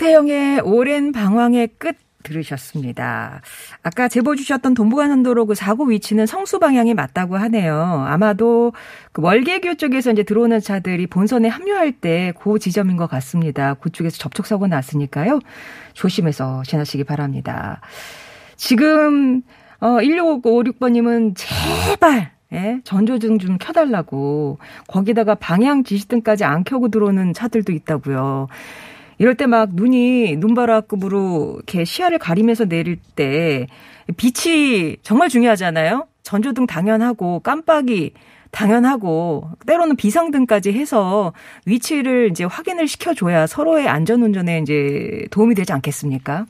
김태영의 0.00 0.60
오랜 0.60 1.12
방황의 1.12 1.68
끝 1.76 1.94
들으셨습니다. 2.22 3.42
아까 3.82 4.08
제보 4.08 4.34
주셨던 4.34 4.72
동부간 4.72 5.10
선도로 5.10 5.44
그 5.44 5.54
사고 5.54 5.84
위치는 5.84 6.24
성수 6.24 6.58
방향이 6.58 6.94
맞다고 6.94 7.36
하네요. 7.36 7.76
아마도 8.08 8.72
그 9.12 9.20
월계교 9.20 9.74
쪽에서 9.74 10.12
이제 10.12 10.22
들어오는 10.22 10.58
차들이 10.60 11.06
본선에 11.06 11.48
합류할 11.48 11.92
때 11.92 12.32
그 12.40 12.58
지점인 12.58 12.96
것 12.96 13.08
같습니다. 13.10 13.74
그쪽에서 13.74 14.16
접촉사고 14.16 14.68
났으니까요. 14.68 15.38
조심해서 15.92 16.62
지나시기 16.64 17.04
바랍니다. 17.04 17.82
지금 18.56 19.42
어 19.80 19.98
1656번님은 19.98 21.34
제발 21.36 22.32
예? 22.52 22.80
전조등 22.84 23.38
좀 23.38 23.58
켜달라고 23.58 24.58
거기다가 24.88 25.34
방향 25.34 25.84
지시등까지 25.84 26.44
안 26.44 26.64
켜고 26.64 26.88
들어오는 26.88 27.34
차들도 27.34 27.72
있다고요. 27.72 28.48
이럴 29.20 29.34
때 29.34 29.46
막 29.46 29.74
눈이 29.74 30.36
눈바라급으로 30.36 31.56
이렇게 31.56 31.84
시야를 31.84 32.18
가리면서 32.18 32.64
내릴 32.64 32.96
때 32.96 33.66
빛이 34.16 34.96
정말 35.02 35.28
중요하잖아요. 35.28 36.06
전조등 36.22 36.66
당연하고 36.66 37.40
깜빡이 37.40 38.14
당연하고 38.50 39.50
때로는 39.66 39.96
비상등까지 39.96 40.72
해서 40.72 41.34
위치를 41.66 42.28
이제 42.30 42.44
확인을 42.44 42.88
시켜줘야 42.88 43.46
서로의 43.46 43.88
안전운전에 43.88 44.60
이제 44.60 45.26
도움이 45.30 45.54
되지 45.54 45.74
않겠습니까? 45.74 46.46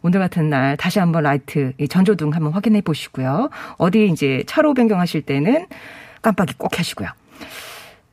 오늘 0.00 0.18
같은 0.20 0.48
날 0.48 0.78
다시 0.78 0.98
한번 0.98 1.24
라이트 1.24 1.74
전조등 1.90 2.30
한번 2.30 2.52
확인해 2.54 2.80
보시고요. 2.80 3.50
어디 3.76 4.06
이제 4.06 4.42
차로 4.46 4.72
변경하실 4.72 5.20
때는 5.22 5.66
깜빡이 6.22 6.54
꼭 6.56 6.68
켜시고요. 6.68 7.10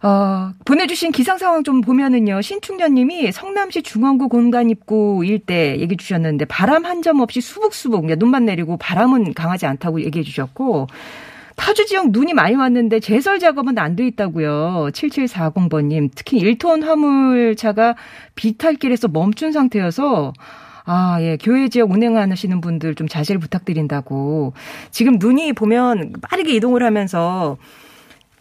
어, 0.04 0.52
보내주신 0.66 1.12
기상 1.14 1.38
상황 1.38 1.64
좀 1.64 1.80
보면은요, 1.82 2.42
신충년님이 2.42 3.32
성남시 3.32 3.82
중원구 3.84 4.28
공간 4.28 4.70
입구 4.70 5.24
일대 5.26 5.80
얘기 5.80 5.96
주셨는데, 5.96 6.46
바람 6.46 6.86
한 6.86 7.02
점 7.02 7.20
없이 7.22 7.42
수북수북, 7.42 8.02
그러니까 8.02 8.16
눈만 8.24 8.46
내리고 8.46 8.78
바람은 8.78 9.34
강하지 9.34 9.66
않다고 9.66 10.02
얘기해 10.02 10.24
주셨고, 10.24 10.88
파주 11.56 11.86
지역 11.86 12.10
눈이 12.12 12.34
많이 12.34 12.56
왔는데 12.56 13.00
제설 13.00 13.40
작업은 13.40 13.78
안 13.78 13.96
돼 13.96 14.08
있다고요. 14.08 14.90
7740번님. 14.92 16.10
특히 16.16 16.40
1톤 16.42 16.84
화물차가 16.84 17.96
비탈길에서 18.36 19.08
멈춘 19.10 19.52
상태여서 19.52 20.34
아, 20.86 21.18
예. 21.22 21.38
교회 21.42 21.70
지역 21.70 21.92
운행하시는 21.92 22.60
분들 22.60 22.96
좀 22.96 23.08
자제를 23.08 23.40
부탁드린다고. 23.40 24.54
지금 24.92 25.18
눈이 25.20 25.54
보면 25.54 26.14
빠르게 26.22 26.54
이동을 26.56 26.84
하면서 26.84 27.58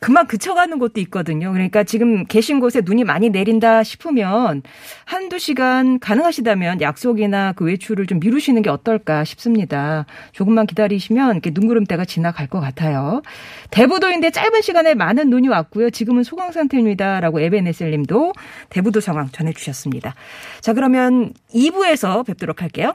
금방 0.03 0.27
그쳐가는 0.27 0.81
곳도 0.81 1.01
있거든요. 1.03 1.53
그러니까 1.53 1.85
지금 1.85 2.25
계신 2.25 2.59
곳에 2.59 2.83
눈이 2.85 3.05
많이 3.05 3.31
내린다 3.31 3.85
싶으면 3.85 4.63
한두 5.05 5.39
시간 5.39 6.01
가능하시다면 6.01 6.81
약속이나 6.81 7.53
그 7.53 7.65
외출을 7.65 8.07
좀 8.07 8.19
미루시는 8.19 8.63
게 8.63 8.71
어떨까 8.71 9.23
싶습니다. 9.23 10.05
조금만 10.33 10.67
기다리시면 10.67 11.37
이렇게 11.37 11.51
눈구름대가 11.55 12.05
지나갈 12.05 12.49
것 12.49 12.59
같아요. 12.59 13.23
대부도인데 13.71 14.31
짧은 14.31 14.61
시간에 14.63 14.95
많은 14.95 15.31
눈이 15.31 15.47
왔고요. 15.47 15.91
지금은 15.91 16.25
소강 16.25 16.51
상태입니다라고 16.51 17.41
에베네셀 17.41 17.93
님도 17.93 18.33
대부도 18.71 18.99
상황 18.99 19.29
전해 19.29 19.53
주셨습니다. 19.53 20.17
자, 20.61 20.73
그러면 20.73 21.33
2부에서 21.55 22.27
뵙도록 22.27 22.61
할게요. 22.61 22.95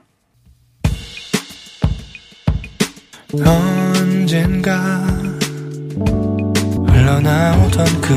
언젠가 3.34 5.08
흘러나오던 7.08 7.86
그 8.02 8.12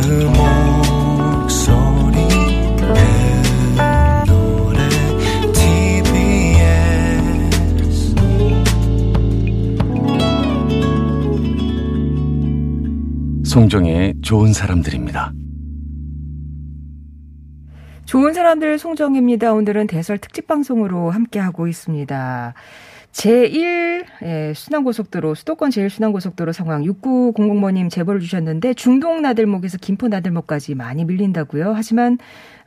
목소리 1.46 2.16
노래 4.26 4.88
TBS 5.52 6.74
송정의 13.44 14.14
좋은 14.22 14.52
사람들입니다. 14.52 15.32
좋은 18.06 18.32
사람들 18.32 18.76
송정입니다. 18.80 19.52
오늘은 19.52 19.86
대설 19.86 20.18
특집 20.18 20.48
방송으로 20.48 21.10
함께하고 21.10 21.68
있습니다. 21.68 22.54
제1 23.12 24.04
예, 24.22 24.52
순환고속도로 24.54 25.34
수도권 25.34 25.70
제1 25.70 25.88
순환고속도로 25.88 26.52
상황 26.52 26.82
6900번님 26.84 27.90
제보를 27.90 28.20
주셨는데 28.20 28.74
중동 28.74 29.22
나들목에서 29.22 29.78
김포 29.78 30.08
나들목까지 30.08 30.74
많이 30.74 31.04
밀린다고요. 31.04 31.72
하지만 31.74 32.18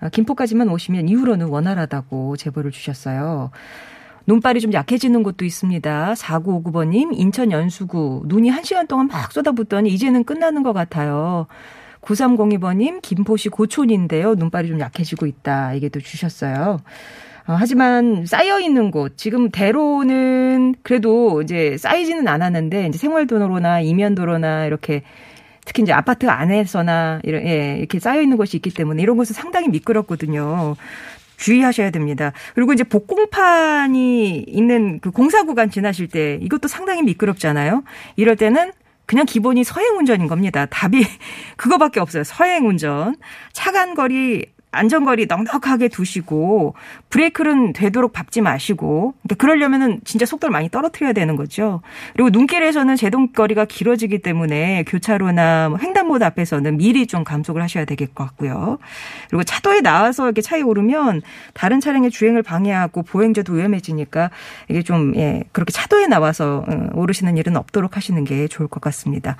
어, 0.01 0.09
김포까지만 0.09 0.69
오시면 0.69 1.07
이후로는 1.07 1.47
원활하다고 1.47 2.35
제보를 2.37 2.71
주셨어요. 2.71 3.51
눈발이 4.25 4.61
좀 4.61 4.73
약해지는 4.73 5.23
곳도 5.23 5.45
있습니다. 5.45 6.13
4959번님 6.13 7.09
인천 7.13 7.51
연수구 7.51 8.23
눈이 8.25 8.51
1시간 8.51 8.87
동안 8.87 9.07
막 9.07 9.31
쏟아붓더니 9.31 9.89
이제는 9.89 10.23
끝나는 10.23 10.63
것 10.63 10.73
같아요. 10.73 11.47
9302번님 12.01 13.01
김포시 13.01 13.49
고촌인데요. 13.49 14.35
눈발이 14.35 14.67
좀 14.67 14.79
약해지고 14.79 15.25
있다. 15.25 15.75
얘기도 15.75 15.99
주셨어요. 15.99 16.79
어, 17.45 17.55
하지만 17.59 18.25
쌓여 18.25 18.59
있는 18.59 18.89
곳 18.89 19.17
지금 19.17 19.49
대로는 19.49 20.75
그래도 20.81 21.41
이제 21.41 21.77
쌓이지는 21.77 22.27
않았는데 22.27 22.87
이제 22.87 22.97
생활도로나 22.97 23.81
이면도로나 23.81 24.65
이렇게 24.65 25.03
특히 25.65 25.83
이제 25.83 25.91
아파트 25.93 26.27
안에서나 26.27 27.21
이런 27.23 27.45
예, 27.45 27.77
이렇게 27.79 27.99
쌓여 27.99 28.21
있는 28.21 28.37
곳이 28.37 28.57
있기 28.57 28.69
때문에 28.69 29.01
이런 29.01 29.17
곳은 29.17 29.33
상당히 29.33 29.67
미끄럽거든요. 29.69 30.75
주의하셔야 31.37 31.89
됩니다. 31.91 32.31
그리고 32.55 32.71
이제 32.71 32.83
복공판이 32.85 34.45
있는 34.47 34.99
그 34.99 35.11
공사 35.11 35.43
구간 35.43 35.69
지나실 35.69 36.07
때 36.07 36.39
이것도 36.41 36.69
상당히 36.69 37.01
미끄럽잖아요. 37.01 37.83
이럴 38.15 38.37
때는 38.37 38.71
그냥 39.05 39.25
기본이 39.25 39.65
서행 39.65 39.97
운전인 39.97 40.27
겁니다. 40.27 40.65
답이 40.67 41.05
그거밖에 41.57 41.99
없어요. 41.99 42.23
서행 42.23 42.67
운전. 42.67 43.15
차간 43.51 43.95
거리 43.95 44.45
안전거리 44.73 45.27
넉넉하게 45.27 45.87
두시고 45.87 46.75
브레이크는 47.09 47.73
되도록 47.73 48.11
밟지 48.11 48.41
마시고 48.41 49.13
그러니까 49.21 49.35
그러려면은 49.35 50.01
진짜 50.03 50.25
속도를 50.25 50.51
많이 50.51 50.69
떨어뜨려야 50.69 51.13
되는 51.13 51.35
거죠. 51.35 51.81
그리고 52.13 52.29
눈길에서는 52.31 52.95
제동거리가 52.95 53.65
길어지기 53.65 54.19
때문에 54.19 54.83
교차로나 54.87 55.69
뭐 55.69 55.77
횡단보도 55.77 56.25
앞에서는 56.25 56.77
미리 56.77 57.07
좀 57.07 57.23
감속을 57.23 57.61
하셔야 57.61 57.85
되겠 57.85 58.13
것 58.15 58.25
같고요. 58.25 58.79
그리고 59.29 59.43
차도에 59.43 59.81
나와서 59.81 60.25
이렇게 60.25 60.41
차에 60.41 60.61
오르면 60.61 61.21
다른 61.53 61.79
차량의 61.79 62.11
주행을 62.11 62.43
방해하고 62.43 63.03
보행자도 63.03 63.53
위험해지니까 63.53 64.31
이게 64.69 64.81
좀 64.81 65.15
예, 65.15 65.43
그렇게 65.51 65.71
차도에 65.71 66.07
나와서 66.07 66.65
어, 66.67 66.89
오르시는 66.93 67.37
일은 67.37 67.55
없도록 67.55 67.95
하시는 67.95 68.23
게 68.23 68.47
좋을 68.47 68.67
것 68.67 68.81
같습니다. 68.81 69.37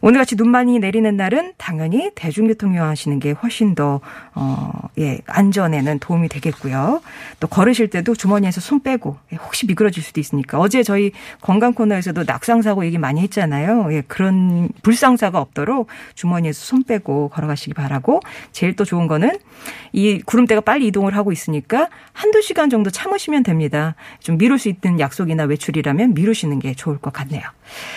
오늘같이 0.00 0.36
눈 0.36 0.50
많이 0.50 0.78
내리는 0.78 1.16
날은 1.16 1.54
당연히 1.56 2.10
대중교통 2.14 2.74
이용하시는 2.74 3.18
게 3.18 3.32
훨씬 3.32 3.74
더, 3.74 4.00
어, 4.34 4.70
예, 4.98 5.20
안전에는 5.26 5.98
도움이 5.98 6.28
되겠고요. 6.28 7.00
또 7.40 7.48
걸으실 7.48 7.88
때도 7.90 8.14
주머니에서 8.14 8.60
손 8.60 8.80
빼고, 8.80 9.16
예, 9.32 9.36
혹시 9.36 9.66
미끄러질 9.66 10.02
수도 10.02 10.20
있으니까. 10.20 10.58
어제 10.58 10.82
저희 10.82 11.12
건강 11.40 11.74
코너에서도 11.74 12.24
낙상사고 12.24 12.84
얘기 12.84 12.98
많이 12.98 13.20
했잖아요. 13.22 13.92
예, 13.92 14.02
그런 14.02 14.68
불상사가 14.82 15.40
없도록 15.40 15.88
주머니에서 16.14 16.64
손 16.64 16.84
빼고 16.84 17.30
걸어가시기 17.30 17.74
바라고, 17.74 18.20
제일 18.52 18.76
또 18.76 18.84
좋은 18.84 19.08
거는 19.08 19.38
이 19.92 20.20
구름대가 20.24 20.60
빨리 20.60 20.86
이동을 20.86 21.16
하고 21.16 21.32
있으니까 21.32 21.88
한두 22.12 22.40
시간 22.42 22.70
정도 22.70 22.90
참으시면 22.90 23.42
됩니다. 23.42 23.96
좀 24.20 24.38
미룰 24.38 24.58
수 24.58 24.68
있는 24.68 25.00
약속이나 25.00 25.44
외출이라면 25.44 26.14
미루시는 26.14 26.60
게 26.60 26.74
좋을 26.74 26.98
것 26.98 27.12
같네요. 27.12 27.42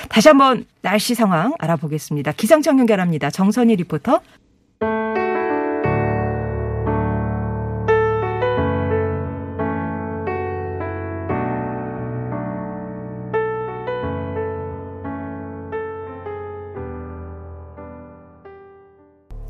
다시 0.10 0.28
한번 0.28 0.66
날씨 0.82 1.16
상황 1.16 1.54
알아보겠습니다. 1.60 1.91
알아보겠습니다. 1.92 2.32
기상청 2.32 2.80
연결합니다. 2.80 3.30
정선희 3.30 3.76
리포터. 3.76 4.22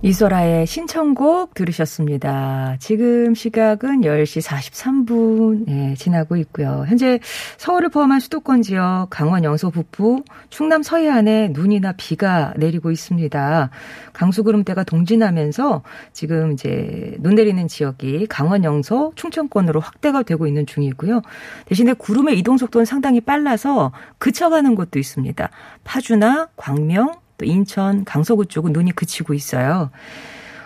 이소라의 0.04 0.66
신청곡 0.66 1.54
들으셨습니다. 1.54 2.76
지금 2.80 3.36
시각은 3.36 4.02
10시 4.02 4.42
43분 4.44 5.68
예, 5.68 5.94
지나고 5.94 6.38
있고요. 6.38 6.86
현재 6.88 7.20
서울을 7.58 7.90
포함한 7.90 8.20
수도권 8.20 8.64
지역, 8.64 9.08
강원 9.12 9.44
영서 9.44 9.70
북부, 9.70 10.24
충남 10.50 10.82
서해안에 10.82 11.50
눈이나 11.50 11.94
비가 11.98 12.52
내리고 12.58 12.90
있습니다. 12.90 13.70
강수구름대가 14.14 14.84
동진하면서 14.84 15.84
지금 16.14 16.54
이제 16.54 17.16
눈 17.20 17.36
내리는 17.36 17.68
지역이 17.68 18.26
강원 18.26 18.64
영서, 18.64 19.12
충청권으로 19.14 19.82
확대가 19.82 20.24
되고 20.24 20.48
있는 20.48 20.66
중이고요. 20.66 21.22
대신에 21.66 21.94
구름의 21.94 22.40
이동 22.40 22.58
속도는 22.58 22.86
상당히 22.86 23.22
빨라서 23.22 23.92
그쳐가는 24.18 24.74
곳도 24.74 24.98
있습니다. 24.98 25.48
파주나 25.84 26.50
광명, 26.56 27.22
또 27.42 27.46
인천, 27.46 28.06
강서구 28.06 28.46
쪽은 28.46 28.72
눈이 28.72 28.92
그치고 28.92 29.34
있어요. 29.34 29.90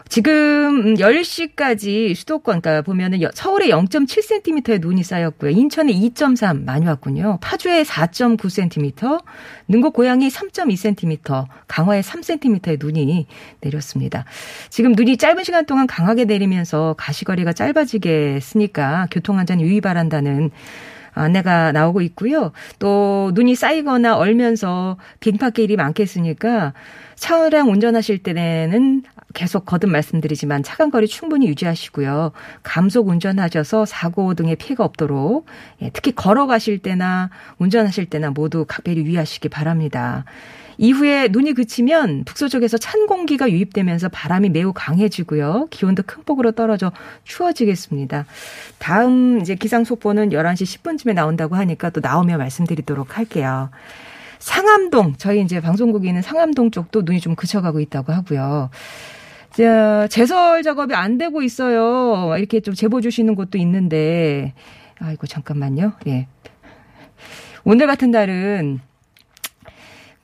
지금 0.08 0.94
10시까지 0.96 2.14
수도권, 2.14 2.62
그러니까 2.62 2.84
보면은 2.84 3.20
서울에 3.34 3.70
0.7cm의 3.70 4.80
눈이 4.80 5.04
쌓였고요. 5.04 5.50
인천에 5.50 5.92
2.3 5.94 6.64
많이 6.64 6.86
왔군요. 6.86 7.40
파주에 7.42 7.82
4.9cm, 7.84 9.24
능곡 9.68 9.94
고양이 9.94 10.28
3.2cm, 10.28 11.48
강화에 11.68 12.02
3cm의 12.02 12.78
눈이 12.80 13.26
내렸습니다. 13.62 14.26
지금 14.70 14.92
눈이 14.92 15.18
짧은 15.18 15.44
시간 15.44 15.66
동안 15.66 15.88
강하게 15.88 16.26
내리면서 16.26 16.94
가시거리가 17.00 17.54
짧아지게 17.54 18.36
했으니까 18.36 19.08
교통 19.10 19.40
안전 19.40 19.60
유의 19.60 19.82
바란다는 19.82 20.52
안내가 21.16 21.72
나오고 21.72 22.02
있고요. 22.02 22.52
또 22.80 23.32
눈이 23.34 23.56
쌓이거나 23.56 24.18
얼면서 24.18 24.98
빈파길이 25.20 25.76
많겠으니까 25.76 26.74
차량 27.16 27.70
운전하실 27.72 28.20
때는 28.20 29.04
계속 29.34 29.66
거듭 29.66 29.90
말씀드리지만 29.90 30.64
차간 30.64 30.92
거리 30.92 31.08
충분히 31.08 31.48
유지하시고요. 31.48 32.32
감속 32.64 33.08
운전하셔서 33.08 33.86
사고 33.86 34.34
등의 34.34 34.56
피해가 34.56 34.84
없도록 34.84 35.46
예, 35.82 35.90
특히 35.94 36.14
걸어가실 36.14 36.80
때나 36.80 37.30
운전하실 37.58 38.08
때나 38.08 38.32
모두 38.32 38.66
각별히 38.68 39.04
유의하시기 39.04 39.50
바랍니다. 39.50 40.24
이후에 40.78 41.30
눈이 41.30 41.54
그치면 41.54 42.24
북서 42.26 42.48
쪽에서 42.48 42.78
찬 42.78 43.08
공기가 43.08 43.50
유입되면서 43.50 44.10
바람이 44.10 44.50
매우 44.50 44.74
강해지고요. 44.74 45.68
기온도 45.70 46.04
큰 46.06 46.24
폭으로 46.24 46.52
떨어져 46.52 46.92
추워지겠습니다. 47.24 48.26
다음 48.78 49.40
이제 49.40 49.56
기상 49.56 49.84
속보는 49.84 50.30
11시 50.30 50.82
10분쯤에 50.82 51.14
나온다고 51.14 51.56
하니까 51.56 51.90
또 51.90 52.02
나오면 52.02 52.38
말씀드리도록 52.40 53.18
할게요. 53.18 53.70
상암동, 54.40 55.16
저희 55.18 55.42
이제 55.42 55.60
방송국에 55.62 56.08
있는 56.08 56.22
상암동 56.22 56.72
쪽도 56.72 57.02
눈이 57.04 57.20
좀 57.20 57.36
그쳐가고 57.36 57.80
있다고 57.80 58.14
하고요. 58.14 58.70
자, 59.52 60.08
제설 60.10 60.64
작업이 60.64 60.94
안 60.94 61.18
되고 61.18 61.42
있어요. 61.42 62.36
이렇게 62.38 62.60
좀 62.60 62.74
제보 62.74 63.02
주시는 63.02 63.36
곳도 63.36 63.58
있는데, 63.58 64.54
아이고, 65.00 65.28
잠깐만요. 65.28 65.94
예. 66.08 66.28
오늘 67.64 67.88
같은 67.88 68.12
날은 68.12 68.80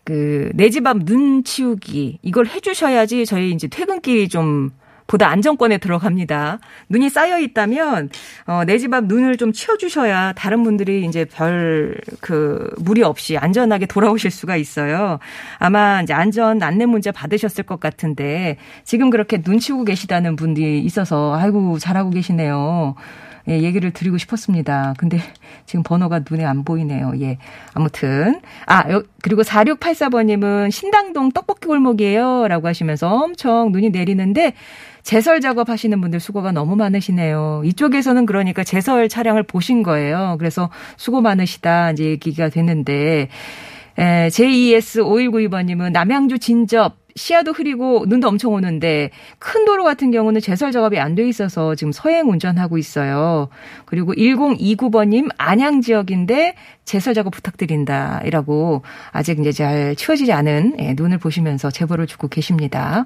그 0.03 0.51
내 0.56 0.70
집 0.70 0.86
앞 0.88 1.06
눈 1.06 1.44
치우기 1.44 2.20
이걸 2.24 2.48
해주셔야지 2.48 3.25
저희 3.25 3.51
이제 3.51 3.68
퇴근길이 3.68 4.27
좀 4.30 4.72
보다 5.08 5.27
안정권에 5.29 5.77
들어갑니다. 5.79 6.60
눈이 6.89 7.10
쌓여 7.10 7.39
있다면 7.39 8.10
어, 8.48 8.63
내 8.65 8.77
집 8.77 8.93
앞 8.93 9.05
눈을 9.05 9.38
좀 9.38 9.51
치워주셔야 9.51 10.34
다른 10.34 10.63
분들이 10.63 11.05
이제 11.05 11.25
별 11.25 11.96
그 12.22 12.70
무리 12.79 13.03
없이 13.03 13.38
안전하게 13.38 13.86
돌아오실 13.86 14.31
수가 14.31 14.55
있어요. 14.55 15.20
아마 15.60 16.01
이제 16.01 16.13
안전 16.13 16.61
안내 16.64 16.85
문자 16.85 17.11
받으셨을 17.11 17.64
것 17.64 17.79
같은데 17.79 18.57
지금 18.83 19.09
그렇게 19.09 19.42
눈 19.42 19.59
치우고 19.59 19.83
계시다는 19.85 20.35
분들이 20.35 20.79
있어서 20.79 21.35
아이고 21.35 21.79
잘하고 21.79 22.09
계시네요. 22.11 22.96
예, 23.50 23.59
얘기를 23.61 23.92
드리고 23.92 24.18
싶었습니다. 24.20 24.94
근데 25.00 25.20
지금 25.66 25.81
번호가 25.83 26.22
눈에 26.29 26.46
안 26.46 26.64
보이네요. 26.64 27.14
예. 27.22 27.37
아무튼. 27.74 28.40
아, 28.68 28.83
그리고 29.24 29.42
4684번님은 29.42 30.70
신당동 30.72 31.31
떡볶이 31.31 31.68
골목이에요. 31.68 32.48
라고 32.48 32.68
하시면서 32.68 33.09
엄청 33.09 33.72
눈이 33.72 33.90
내리는데 33.90 34.53
제설 35.03 35.42
작업하시는 35.42 36.00
분들 36.00 36.20
수고가 36.20 36.51
너무 36.51 36.75
많으시네요. 36.75 37.61
이쪽에서는 37.66 38.25
그러니까 38.25 38.64
제설 38.64 39.09
차량을 39.09 39.44
보신 39.44 39.83
거예요. 39.83 40.35
그래서 40.40 40.70
수고 40.98 41.22
많으시다 41.22 41.92
이제 41.92 42.05
얘기가 42.05 42.50
됐는데 42.50 43.29
에, 43.98 44.27
JES5192번님은 44.29 45.92
남양주 45.92 46.40
진접 46.40 47.00
시야도 47.15 47.51
흐리고 47.51 48.05
눈도 48.07 48.27
엄청 48.27 48.53
오는데 48.53 49.11
큰 49.39 49.65
도로 49.65 49.83
같은 49.83 50.11
경우는 50.11 50.41
제설 50.41 50.71
작업이 50.71 51.00
안 51.00 51.11
돼 51.15 51.27
있어서 51.27 51.75
지금 51.75 51.91
서행 51.91 52.29
운전하고 52.29 52.77
있어요. 52.77 53.50
그리고 53.85 54.13
1029번님 54.13 55.29
안양 55.37 55.81
지역인데 55.81 56.55
제설 56.85 57.13
작업 57.13 57.31
부탁드린다. 57.31 58.21
이라고 58.25 58.81
아직 59.11 59.39
이제 59.39 59.51
잘 59.51 59.95
치워지지 59.95 60.31
않은 60.31 60.77
예, 60.79 60.93
눈을 60.97 61.17
보시면서 61.17 61.69
제보를 61.69 62.07
주고 62.07 62.27
계십니다. 62.29 63.05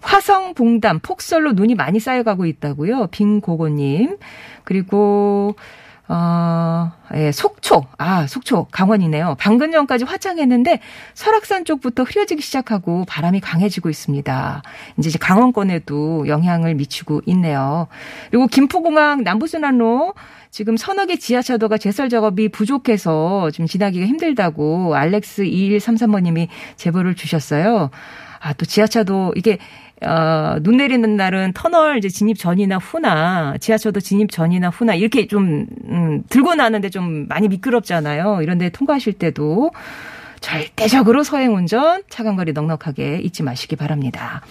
화성 0.00 0.54
봉담 0.54 1.00
폭설로 1.00 1.52
눈이 1.52 1.74
많이 1.74 2.00
쌓여가고 2.00 2.46
있다고요. 2.46 3.08
빙고고님. 3.08 4.16
그리고 4.64 5.54
어, 6.14 6.92
예, 7.14 7.32
속초. 7.32 7.86
아, 7.96 8.26
속초. 8.26 8.66
강원이네요. 8.70 9.36
방금 9.38 9.72
전까지 9.72 10.04
화창했는데 10.04 10.80
설악산 11.14 11.64
쪽부터 11.64 12.02
흐려지기 12.02 12.42
시작하고 12.42 13.06
바람이 13.08 13.40
강해지고 13.40 13.88
있습니다. 13.88 14.62
이제 14.98 15.18
강원권에도 15.18 16.28
영향을 16.28 16.74
미치고 16.74 17.22
있네요. 17.26 17.86
그리고 18.30 18.46
김포공항 18.46 19.22
남부순환로 19.22 20.12
지금 20.50 20.76
서너 20.76 21.06
개 21.06 21.16
지하차도가 21.16 21.78
제설 21.78 22.10
작업이 22.10 22.50
부족해서 22.50 23.50
좀 23.52 23.66
지나기가 23.66 24.04
힘들다고 24.04 24.94
알렉스 24.94 25.44
2133번님이 25.44 26.48
제보를 26.76 27.14
주셨어요. 27.14 27.88
아, 28.38 28.52
또 28.52 28.66
지하차도 28.66 29.32
이게 29.36 29.56
어, 30.04 30.58
눈 30.62 30.76
내리는 30.76 31.16
날은 31.16 31.52
터널 31.54 31.98
이제 31.98 32.08
진입 32.08 32.38
전이나 32.38 32.78
후나 32.78 33.56
지하철도 33.58 34.00
진입 34.00 34.30
전이나 34.30 34.68
후나 34.70 34.94
이렇게 34.94 35.26
좀 35.26 35.66
음, 35.88 36.22
들고 36.28 36.54
나는데 36.54 36.90
좀 36.90 37.26
많이 37.28 37.48
미끄럽잖아요. 37.48 38.40
이런데 38.42 38.70
통과하실 38.70 39.14
때도 39.14 39.70
절대적으로 40.42 41.22
서행 41.22 41.54
운전 41.54 42.02
차간 42.10 42.36
거리 42.36 42.52
넉넉하게 42.52 43.20
잊지 43.22 43.42
마시기 43.42 43.76
바랍니다. 43.76 44.42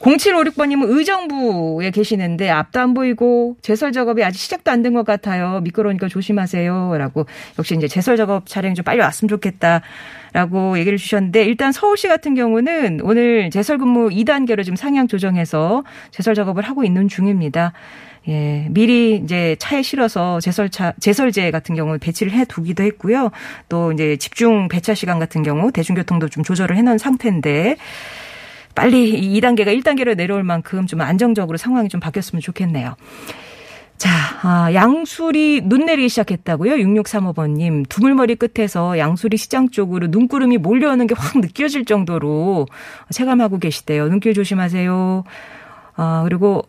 0756번님은 0.00 0.88
의정부에 0.96 1.90
계시는데 1.92 2.50
앞도 2.50 2.80
안 2.80 2.92
보이고 2.94 3.56
제설 3.62 3.92
작업이 3.92 4.24
아직 4.24 4.38
시작도 4.38 4.70
안 4.70 4.82
된 4.82 4.94
것 4.94 5.04
같아요. 5.04 5.60
미끄러우니까 5.60 6.08
조심하세요. 6.08 6.96
라고 6.98 7.26
역시 7.58 7.76
이제 7.76 7.86
제설 7.86 8.16
작업 8.16 8.46
차량이 8.46 8.74
좀 8.74 8.84
빨리 8.84 9.00
왔으면 9.00 9.28
좋겠다. 9.28 9.82
라고 10.32 10.76
얘기를 10.78 10.98
주셨는데 10.98 11.44
일단 11.44 11.70
서울시 11.72 12.08
같은 12.08 12.34
경우는 12.34 13.00
오늘 13.02 13.50
제설 13.50 13.78
근무 13.78 14.08
2단계로 14.08 14.64
지금 14.64 14.74
상향 14.76 15.06
조정해서 15.06 15.84
제설 16.10 16.34
작업을 16.34 16.64
하고 16.64 16.82
있는 16.84 17.06
중입니다. 17.06 17.72
예, 18.28 18.66
미리 18.70 19.16
이제 19.16 19.56
차에 19.58 19.82
실어서 19.82 20.40
제설차, 20.40 20.92
제설제 21.00 21.50
같은 21.50 21.74
경우 21.74 21.98
배치를 21.98 22.32
해 22.32 22.44
두기도 22.44 22.82
했고요. 22.84 23.30
또 23.68 23.92
이제 23.92 24.16
집중 24.16 24.68
배차 24.68 24.94
시간 24.94 25.18
같은 25.18 25.42
경우 25.42 25.72
대중교통도 25.72 26.28
좀 26.28 26.44
조절을 26.44 26.76
해 26.76 26.82
놓은 26.82 26.98
상태인데 26.98 27.76
빨리 28.74 29.20
2단계가 29.40 29.66
1단계로 29.82 30.16
내려올 30.16 30.44
만큼 30.44 30.86
좀 30.86 31.00
안정적으로 31.00 31.58
상황이 31.58 31.88
좀 31.88 32.00
바뀌었으면 32.00 32.40
좋겠네요. 32.40 32.94
자, 33.98 34.10
아, 34.42 34.72
양수리 34.74 35.60
눈 35.64 35.84
내리기 35.84 36.08
시작했다고요? 36.08 36.72
6635번님. 36.74 37.88
두물머리 37.88 38.34
끝에서 38.34 38.98
양수리 38.98 39.36
시장 39.36 39.70
쪽으로 39.70 40.08
눈구름이 40.08 40.58
몰려오는 40.58 41.06
게 41.06 41.14
확 41.16 41.38
느껴질 41.38 41.84
정도로 41.84 42.66
체감하고 43.10 43.58
계시대요. 43.60 44.08
눈길 44.08 44.34
조심하세요. 44.34 45.22
아, 45.94 46.22
그리고 46.24 46.62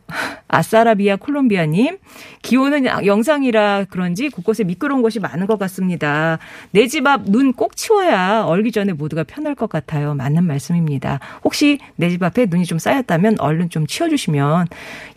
아사라비아 0.50 1.16
콜롬비아님 1.16 1.98
기온은 2.42 2.86
영상이라 3.06 3.86
그런지 3.90 4.30
곳곳에 4.30 4.64
미끄러운 4.64 5.02
곳이 5.02 5.20
많은 5.20 5.48
것 5.48 5.58
같습니다. 5.58 6.38
내 6.72 6.88
집 6.88 7.08
앞 7.08 7.24
눈 7.30 7.54
꼭 7.54 7.76
치워야 7.76 8.44
얼기 8.46 8.72
전에 8.72 8.94
모두가 8.94 9.24
편할 9.24 9.56
것 9.56 9.70
같아요. 9.70 10.14
맞는 10.14 10.44
말씀입니다. 10.46 11.20
혹시 11.44 11.80
내 11.96 12.10
집 12.10 12.22
앞에 12.22 12.46
눈이 12.50 12.66
좀 12.66 12.78
쌓였다면 12.80 13.38
얼른 13.40 13.70
좀 13.70 13.88
치워주시면 13.88 14.68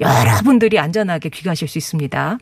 여러분들이 0.01 0.79
안전하게 0.79 1.29
귀가하실 1.29 1.69
수 1.69 1.77
있습니다. 1.79 2.39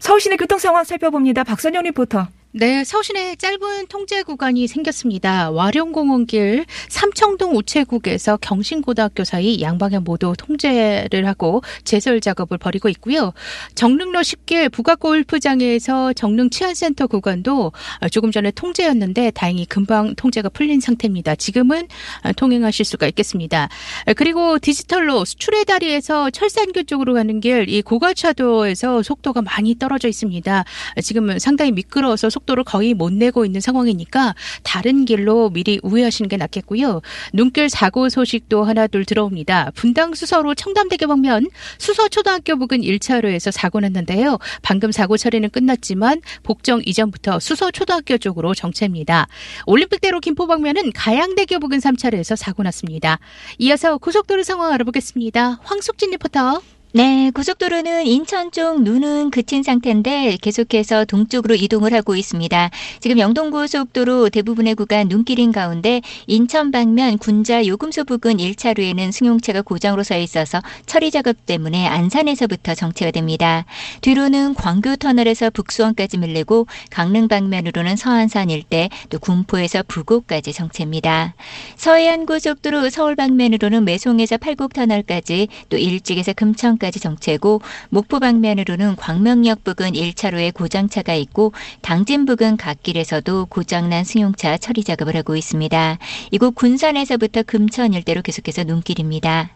서울시내 0.00 0.36
교통 0.36 0.58
상황 0.58 0.84
살펴봅니다. 0.84 1.44
박선영 1.44 1.84
리포터. 1.84 2.26
네, 2.56 2.84
서울시내 2.84 3.34
짧은 3.34 3.88
통제 3.88 4.22
구간이 4.22 4.68
생겼습니다. 4.68 5.50
와룡공원길 5.50 6.66
삼청동 6.88 7.56
우체국에서 7.56 8.36
경신고등학교 8.36 9.24
사이 9.24 9.60
양방향 9.60 10.04
모두 10.04 10.34
통제를 10.38 11.26
하고 11.26 11.62
제설 11.82 12.20
작업을 12.20 12.58
벌이고 12.58 12.88
있고요. 12.90 13.32
정릉로 13.74 14.20
10길 14.20 14.70
북악골프장에서 14.70 16.12
정릉 16.12 16.48
치안센터 16.48 17.08
구간도 17.08 17.72
조금 18.12 18.30
전에 18.30 18.52
통제였는데 18.52 19.32
다행히 19.32 19.66
금방 19.66 20.14
통제가 20.14 20.48
풀린 20.48 20.78
상태입니다. 20.78 21.34
지금은 21.34 21.88
통행하실 22.36 22.84
수가 22.84 23.08
있겠습니다. 23.08 23.68
그리고 24.16 24.60
디지털로 24.60 25.24
수출의 25.24 25.64
다리에서 25.64 26.30
철산교 26.30 26.84
쪽으로 26.84 27.14
가는 27.14 27.40
길 27.40 27.64
이 27.68 27.82
고가차도에서 27.82 29.02
속도가 29.02 29.42
많이 29.42 29.76
떨어져 29.76 30.06
있습니다. 30.06 30.64
지금은 31.02 31.40
상당히 31.40 31.72
미끄러워서 31.72 32.30
속 32.30 32.43
속도를 32.44 32.64
거의 32.64 32.94
못 32.94 33.12
내고 33.12 33.44
있는 33.44 33.60
상황이니까 33.60 34.34
다른 34.62 35.04
길로 35.04 35.50
미리 35.50 35.80
우회하시는 35.82 36.28
게 36.28 36.36
낫겠고요. 36.36 37.02
눈길 37.32 37.68
사고 37.68 38.08
소식도 38.08 38.64
하나 38.64 38.86
둘 38.86 39.04
들어옵니다. 39.04 39.72
분당 39.74 40.14
수서로 40.14 40.54
청담대교 40.54 41.06
방면 41.08 41.48
수서 41.78 42.08
초등학교 42.08 42.56
부근 42.56 42.80
1차로에서 42.80 43.50
사고 43.50 43.80
났는데요. 43.80 44.38
방금 44.62 44.92
사고 44.92 45.16
처리는 45.16 45.50
끝났지만 45.50 46.20
복정 46.42 46.80
이전부터 46.84 47.40
수서 47.40 47.70
초등학교 47.70 48.18
쪽으로 48.18 48.54
정체입니다. 48.54 49.26
올림픽대로 49.66 50.20
김포 50.20 50.46
방면은 50.46 50.92
가양대교 50.92 51.58
부근 51.58 51.78
3차로에서 51.78 52.36
사고 52.36 52.62
났습니다. 52.62 53.18
이어서 53.58 53.98
고속도로 53.98 54.42
상황 54.42 54.72
알아보겠습니다. 54.72 55.60
황숙진 55.62 56.10
리포터. 56.10 56.73
네, 56.96 57.32
고속도로는 57.34 58.06
인천 58.06 58.52
쪽 58.52 58.82
눈은 58.82 59.32
그친 59.32 59.64
상태인데 59.64 60.38
계속해서 60.40 61.04
동쪽으로 61.06 61.56
이동을 61.56 61.92
하고 61.92 62.14
있습니다. 62.14 62.70
지금 63.00 63.18
영동고속도로 63.18 64.28
대부분의 64.28 64.76
구간 64.76 65.08
눈길인 65.08 65.50
가운데 65.50 66.02
인천 66.28 66.70
방면 66.70 67.18
군자 67.18 67.66
요금소 67.66 68.04
부근 68.04 68.36
1차로에는 68.36 69.10
승용차가 69.10 69.62
고장으로 69.62 70.04
서 70.04 70.16
있어서 70.16 70.62
처리 70.86 71.10
작업 71.10 71.44
때문에 71.46 71.84
안산에서부터 71.84 72.76
정체가 72.76 73.10
됩니다. 73.10 73.64
뒤로는 74.00 74.54
광교 74.54 74.94
터널에서 74.94 75.50
북수원까지 75.50 76.18
밀리고 76.18 76.68
강릉 76.90 77.26
방면으로는 77.26 77.96
서안산 77.96 78.50
일대 78.50 78.88
또 79.08 79.18
군포에서 79.18 79.82
부곡까지 79.88 80.52
정체입니다. 80.52 81.34
서해안 81.74 82.24
고속도로 82.24 82.88
서울 82.90 83.16
방면으로는 83.16 83.84
매송에서 83.84 84.36
팔곡 84.36 84.74
터널까지 84.74 85.48
또 85.70 85.76
일찍에서 85.76 86.34
금천까지 86.34 86.83
까지 86.84 87.00
정체고 87.00 87.62
목포 87.88 88.20
방면으로는 88.20 88.96
광명역 88.96 89.64
부근 89.64 89.92
1차로에 89.92 90.52
고장차가 90.52 91.14
있고 91.14 91.54
당진 91.80 92.26
부근 92.26 92.58
갓길에서도 92.58 93.46
고장난 93.46 94.04
승용차 94.04 94.58
처리 94.58 94.84
작업을 94.84 95.16
하고 95.16 95.34
있습니다. 95.34 95.98
이곳 96.30 96.54
군산에서부터 96.54 97.44
금천 97.44 97.94
일대로 97.94 98.20
계속해서 98.20 98.64
눈길입니다. 98.64 99.48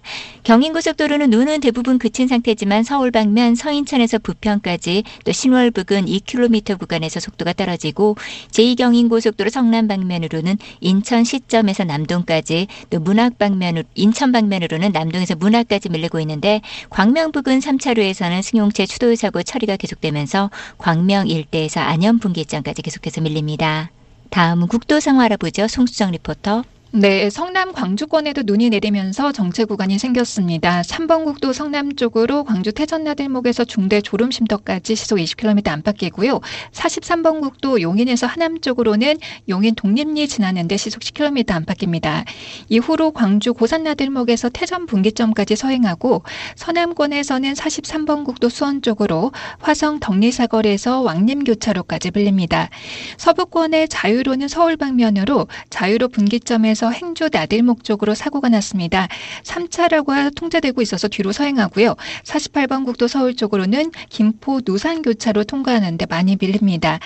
경인고속도로는 0.44 1.28
눈은 1.28 1.60
대부분 1.60 1.98
그친 1.98 2.28
상태지만 2.28 2.82
서울 2.82 3.10
방면 3.10 3.54
서인천에서 3.54 4.20
부평까지 4.20 5.04
또 5.24 5.32
신월 5.32 5.70
부근 5.70 6.06
2km 6.06 6.78
구간에서 6.78 7.20
속도가 7.20 7.52
떨어지고 7.52 8.16
제2경인고속도로 8.52 9.50
성남 9.50 9.86
방면으로는 9.86 10.56
인천 10.80 11.24
시점에서 11.24 11.84
남동까지 11.84 12.68
또 12.88 13.00
문학 13.00 13.36
방면으로 13.36 13.84
인천 13.96 14.32
방면으로는 14.32 14.92
남동에서 14.92 15.34
문학까지 15.34 15.90
밀리고 15.90 16.20
있는데 16.20 16.62
광명 16.88 17.17
광명 17.18 17.32
부근 17.32 17.58
3차로에서는 17.58 18.42
승용차 18.42 18.86
추돌 18.86 19.16
사고 19.16 19.42
처리가 19.42 19.76
계속되면서 19.76 20.52
광명 20.78 21.26
일대에서 21.26 21.80
안현 21.80 22.20
분기점까지 22.20 22.80
계속해서 22.82 23.22
밀립니다. 23.22 23.90
다음은 24.30 24.68
국도 24.68 25.00
상황 25.00 25.24
알아보죠. 25.24 25.66
송수정 25.66 26.12
리포터. 26.12 26.62
네, 26.90 27.28
성남 27.28 27.74
광주권에도 27.74 28.44
눈이 28.46 28.70
내리면서 28.70 29.30
정체 29.30 29.66
구간이 29.66 29.98
생겼습니다. 29.98 30.80
3번 30.80 31.26
국도 31.26 31.52
성남 31.52 31.96
쪽으로 31.96 32.44
광주 32.44 32.72
태전나들목에서 32.72 33.66
중대 33.66 34.00
졸음쉼터까지 34.00 34.96
시속 34.96 35.16
20km 35.18 35.68
안팎이고요. 35.68 36.40
43번 36.72 37.42
국도 37.42 37.82
용인에서 37.82 38.26
하남 38.26 38.62
쪽으로는 38.62 39.18
용인 39.50 39.74
독립리 39.74 40.28
지나는데 40.28 40.78
시속 40.78 41.02
10km 41.02 41.50
안팎입니다. 41.50 42.24
이후로 42.70 43.10
광주 43.10 43.52
고산나들목에서 43.52 44.48
태전 44.48 44.86
분기점까지 44.86 45.56
서행하고 45.56 46.22
서남권에서는 46.56 47.52
43번 47.52 48.24
국도 48.24 48.48
수원 48.48 48.80
쪽으로 48.80 49.32
화성 49.58 50.00
덕리사거리에서 50.00 51.02
왕림 51.02 51.44
교차로까지 51.44 52.12
빌립니다. 52.12 52.70
서부권의 53.18 53.88
자유로는 53.88 54.48
서울 54.48 54.78
방면으로 54.78 55.48
자유로 55.68 56.08
분기점에서 56.08 56.77
지나서 56.78 56.90
행주 56.90 57.28
나들목 57.30 57.82
쪽으로 57.82 58.14
사고가 58.14 58.48
났습니다. 58.48 59.08
3차로가 59.42 60.32
통제되고 60.34 60.80
있어서 60.82 61.08
뒤로 61.08 61.32
서행하고요. 61.32 61.96
48번 62.22 62.84
국도 62.84 63.08
서울 63.08 63.34
쪽으로는 63.34 63.90
김포 64.08 64.60
누산교차로 64.64 65.44
통과하는데 65.44 66.06
많이 66.06 66.36
밀립니다. 66.40 67.00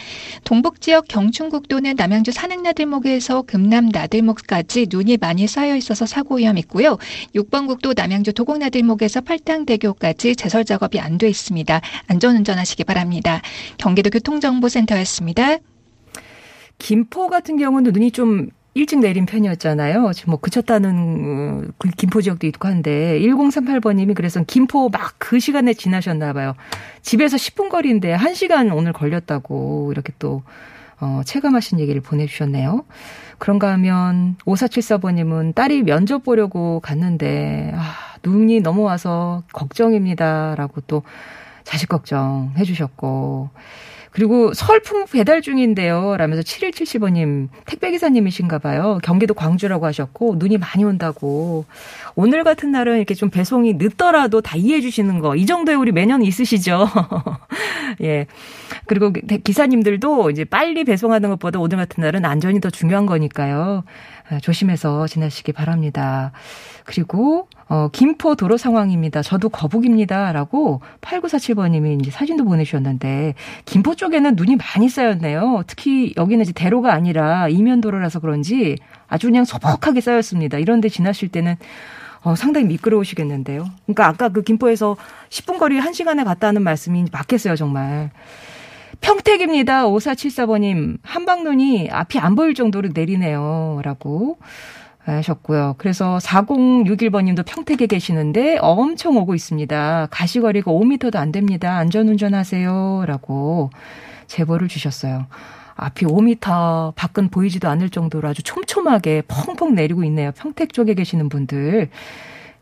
동북 0.45 0.83
지역 0.83 1.09
경춘국도는 1.09 1.95
남양주 1.97 2.33
산행 2.33 2.63
나들목에서 2.63 3.43
금남 3.43 3.89
나들목까지 3.89 4.89
눈이 4.91 5.17
많이 5.17 5.47
쌓여 5.47 5.75
있어서 5.75 6.05
사고 6.05 6.37
위험 6.37 6.59
있고요. 6.59 6.99
6번 7.35 7.67
국도 7.67 7.95
남양주 7.97 8.35
도곡 8.35 8.59
나들목에서 8.59 9.23
팔당대교까지 9.23 10.37
제설 10.37 10.65
작업이 10.67 11.01
안 11.01 11.13
돼 11.19 11.29
있습니다. 11.29 11.81
안전 12.09 12.37
운전하시기 12.37 12.85
바랍니다. 12.85 13.43
경기도 13.79 14.11
교통정보센터였습니다. 14.11 15.59
김포 16.79 17.29
같은 17.29 17.59
경우는 17.59 17.93
눈이 17.93 18.11
좀 18.11 18.49
일찍 18.75 19.01
내린 19.01 19.27
편이었잖아요. 19.27 20.13
지금 20.15 20.31
뭐 20.33 20.41
그쳤다는 20.41 21.65
어, 21.67 21.73
그 21.79 21.91
김포 21.91 22.23
지역도 22.23 22.47
있고 22.47 22.69
한데 22.69 23.19
1038번님이 23.21 24.15
그래서 24.15 24.43
김포 24.47 24.89
막 24.89 25.13
그 25.19 25.39
시간에 25.41 25.73
지나셨나 25.73 26.35
봐요. 26.35 26.55
집에서 27.01 27.39
10분 27.39 27.71
거리인데 27.71 28.15
1시간 28.17 28.75
오늘 28.77 28.93
걸렸다고 28.93 29.91
이렇게 29.93 30.13
또 30.19 30.43
어, 31.01 31.23
체감하신 31.25 31.81
얘기를 31.81 32.01
보내주셨네요. 32.03 32.85
그런가 33.39 33.73
하면 33.73 34.37
5474번님은 34.45 35.55
딸이 35.55 35.85
면접 35.85 36.23
보려고 36.23 36.81
갔는데 36.81 37.73
아, 37.75 37.95
눈이 38.23 38.61
넘어와서 38.61 39.43
걱정입니다라고 39.53 40.83
또 40.83 41.03
자식 41.65 41.89
걱정 41.89 42.53
해 42.57 42.65
주셨고 42.65 43.49
그리고 44.13 44.53
설품 44.53 45.07
배달 45.07 45.41
중인데요. 45.41 46.17
라면서 46.19 46.43
7170번님 46.43 47.49
택배기사님이신가 47.65 48.59
봐요. 48.59 48.99
경기도 49.03 49.33
광주라고 49.33 49.87
하셨고 49.87 50.37
눈이 50.39 50.59
많이 50.59 50.85
온다고. 50.85 51.65
오늘 52.15 52.45
같은 52.45 52.71
날은 52.71 52.99
이렇게 52.99 53.15
좀 53.15 53.31
배송이 53.31 53.75
늦더라도 53.75 54.43
다 54.43 54.57
이해해 54.57 54.83
주시는 54.83 55.21
거. 55.21 55.35
이 55.35 55.47
정도의 55.47 55.79
우리 55.79 55.93
매년 55.93 56.23
있으시죠. 56.23 56.87
예. 58.03 58.27
그리고 58.87 59.13
기사님들도 59.13 60.31
이제 60.31 60.45
빨리 60.45 60.85
배송하는 60.85 61.31
것보다 61.31 61.59
오늘 61.59 61.79
같은 61.79 62.03
날은 62.03 62.27
안전이 62.27 62.61
더 62.61 62.69
중요한 62.69 63.07
거니까요. 63.07 63.85
아, 64.29 64.39
조심해서 64.41 65.07
지나시기 65.07 65.53
바랍니다. 65.53 66.33
그리고 66.85 67.49
어, 67.73 67.89
김포 67.91 68.35
도로 68.35 68.59
상황입니다. 68.59 69.23
저도 69.23 69.49
거북입니다 69.49 70.31
라고 70.33 70.83
8947번님이 71.01 72.03
이제 72.03 72.11
사진도 72.11 72.45
보내주셨는데 72.45 73.33
김포 73.65 73.95
쪽에는 73.95 74.37
눈이 74.37 74.57
많이 74.57 74.91
쌓였네요. 74.91 75.63
특히 75.67 76.13
여기는 76.19 76.43
이제 76.43 76.53
대로가 76.53 76.93
아니라 76.93 77.49
이면도로라서 77.49 78.21
그런지 78.21 78.77
아주 79.09 79.29
그냥 79.29 79.47
소복하게 79.47 80.03
쌓였습니다. 80.03 80.59
이런데 80.59 80.91
지나실 80.91 81.31
때는 81.31 81.57
어, 82.21 82.35
상당히 82.35 82.67
미끄러우시겠는데요. 82.67 83.65
그러니까 83.87 84.07
아까 84.07 84.29
그 84.29 84.43
김포에서 84.43 84.99
10분 85.31 85.59
거리 85.59 85.81
1시간에 85.81 86.27
갔다는 86.27 86.61
말씀이 86.63 87.07
맞겠어요, 87.11 87.57
정말. 87.57 88.11
평택입니다. 89.01 89.87
5474번님. 89.87 90.99
한방눈이 91.03 91.89
앞이 91.91 92.19
안 92.19 92.35
보일 92.35 92.53
정도로 92.53 92.91
내리네요. 92.93 93.81
라고 93.83 94.37
하셨고요. 95.05 95.75
그래서 95.79 96.19
4061번님도 96.19 97.45
평택에 97.47 97.87
계시는데 97.87 98.59
엄청 98.61 99.17
오고 99.17 99.35
있습니다. 99.35 100.09
가시거리가 100.11 100.71
5m도 100.71 101.17
안 101.17 101.33
됩니다. 101.33 101.77
안전운전하세요. 101.77 103.05
라고 103.07 103.71
제보를 104.27 104.69
주셨어요. 104.69 105.27
앞이 105.75 106.07
5m 106.07 106.95
밖은 106.95 107.29
보이지도 107.29 107.69
않을 107.69 107.91
정도로 107.91 108.29
아주 108.29 108.43
촘촘하게 108.43 109.23
펑펑 109.27 109.75
내리고 109.75 110.05
있네요. 110.05 110.31
평택 110.37 110.73
쪽에 110.73 110.95
계시는 110.95 111.29
분들. 111.29 111.89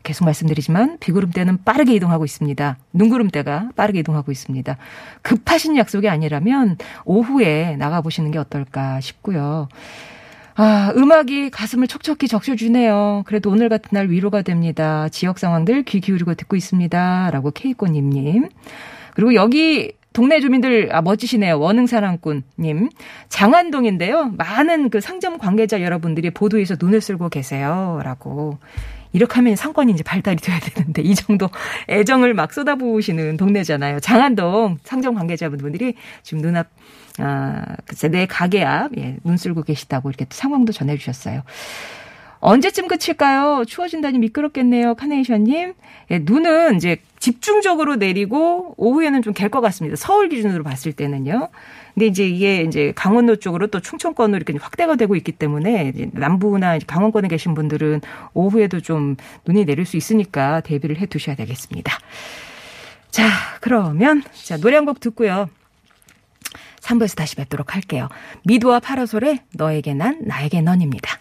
계속 0.03 0.25
말씀드리지만 0.25 0.97
비구름대는 0.99 1.63
빠르게 1.63 1.93
이동하고 1.93 2.25
있습니다. 2.25 2.77
눈구름대가 2.93 3.69
빠르게 3.75 3.99
이동하고 3.99 4.31
있습니다. 4.31 4.77
급하신 5.21 5.77
약속이 5.77 6.09
아니라면 6.09 6.77
오후에 7.05 7.75
나가보시는 7.77 8.31
게 8.31 8.39
어떨까 8.39 8.99
싶고요. 8.99 9.67
아, 10.63 10.93
음악이 10.95 11.49
가슴을 11.49 11.87
촉촉히 11.87 12.27
적셔주네요. 12.27 13.23
그래도 13.25 13.49
오늘 13.49 13.67
같은 13.67 13.89
날 13.93 14.11
위로가 14.11 14.43
됩니다. 14.43 15.09
지역 15.09 15.39
상황들 15.39 15.81
귀 15.85 15.99
기울이고 15.99 16.35
듣고 16.35 16.55
있습니다. 16.55 17.31
라고 17.31 17.49
케이코님님. 17.49 18.47
그리고 19.15 19.33
여기 19.33 19.93
동네 20.13 20.39
주민들 20.39 20.95
아 20.95 21.01
멋지시네요. 21.01 21.59
원흥 21.59 21.87
사랑꾼님 21.87 22.89
장안동인데요. 23.29 24.33
많은 24.37 24.91
그 24.91 25.01
상점 25.01 25.39
관계자 25.39 25.81
여러분들이 25.81 26.29
보도에서 26.29 26.75
눈을 26.79 27.01
쓸고 27.01 27.29
계세요라고. 27.29 28.59
이렇게 29.13 29.33
하면 29.33 29.55
상권이 29.55 29.91
이제 29.91 30.03
발달이 30.03 30.37
돼야 30.37 30.59
되는데 30.59 31.01
이 31.01 31.15
정도 31.15 31.49
애정을 31.89 32.35
막 32.35 32.53
쏟아부으시는 32.53 33.37
동네잖아요. 33.37 33.99
장안동 33.99 34.77
상점 34.83 35.15
관계자분들이 35.15 35.95
지금 36.21 36.43
눈앞 36.43 36.67
아, 37.19 37.75
글쎄 37.85 38.07
내 38.09 38.25
가게 38.25 38.63
앞 38.63 38.91
예, 38.97 39.17
눈 39.23 39.37
쓸고 39.37 39.63
계시다고 39.63 40.09
이렇게 40.09 40.25
또 40.25 40.35
상황도 40.35 40.71
전해 40.73 40.97
주셨어요. 40.97 41.43
언제쯤 42.43 42.87
그칠까요? 42.87 43.65
추워진다니 43.67 44.17
미끄럽겠네요. 44.17 44.95
카네이션님. 44.95 45.73
예, 46.09 46.19
눈은 46.19 46.75
이제 46.77 46.97
집중적으로 47.19 47.97
내리고 47.97 48.73
오후에는 48.77 49.21
좀 49.21 49.33
갤 49.35 49.49
것 49.49 49.61
같습니다. 49.61 49.95
서울 49.95 50.27
기준으로 50.29 50.63
봤을 50.63 50.91
때는요. 50.93 51.49
근데 51.93 52.07
이제 52.07 52.27
이게 52.27 52.61
이제 52.63 52.93
강원도 52.95 53.35
쪽으로 53.35 53.67
또 53.67 53.79
충청권으로 53.79 54.37
이렇게 54.37 54.57
확대가 54.59 54.95
되고 54.95 55.15
있기 55.15 55.33
때문에 55.33 55.93
남부나 56.13 56.79
강원권에 56.87 57.27
계신 57.27 57.53
분들은 57.53 58.01
오후에도 58.33 58.79
좀 58.79 59.17
눈이 59.45 59.65
내릴 59.65 59.85
수 59.85 59.95
있으니까 59.97 60.61
대비를 60.61 60.97
해 60.99 61.05
두셔야 61.05 61.35
되겠습니다. 61.35 61.93
자, 63.11 63.23
그러면 63.59 64.23
자, 64.33 64.57
노래 64.57 64.77
한 64.77 64.85
곡 64.85 64.99
듣고요. 64.99 65.47
3부에서 66.81 67.15
다시 67.15 67.35
뵙도록 67.35 67.75
할게요. 67.75 68.09
미도와 68.43 68.79
파라솔의 68.79 69.39
너에게 69.53 69.93
난 69.93 70.19
나에게 70.23 70.61
넌입니다. 70.61 71.19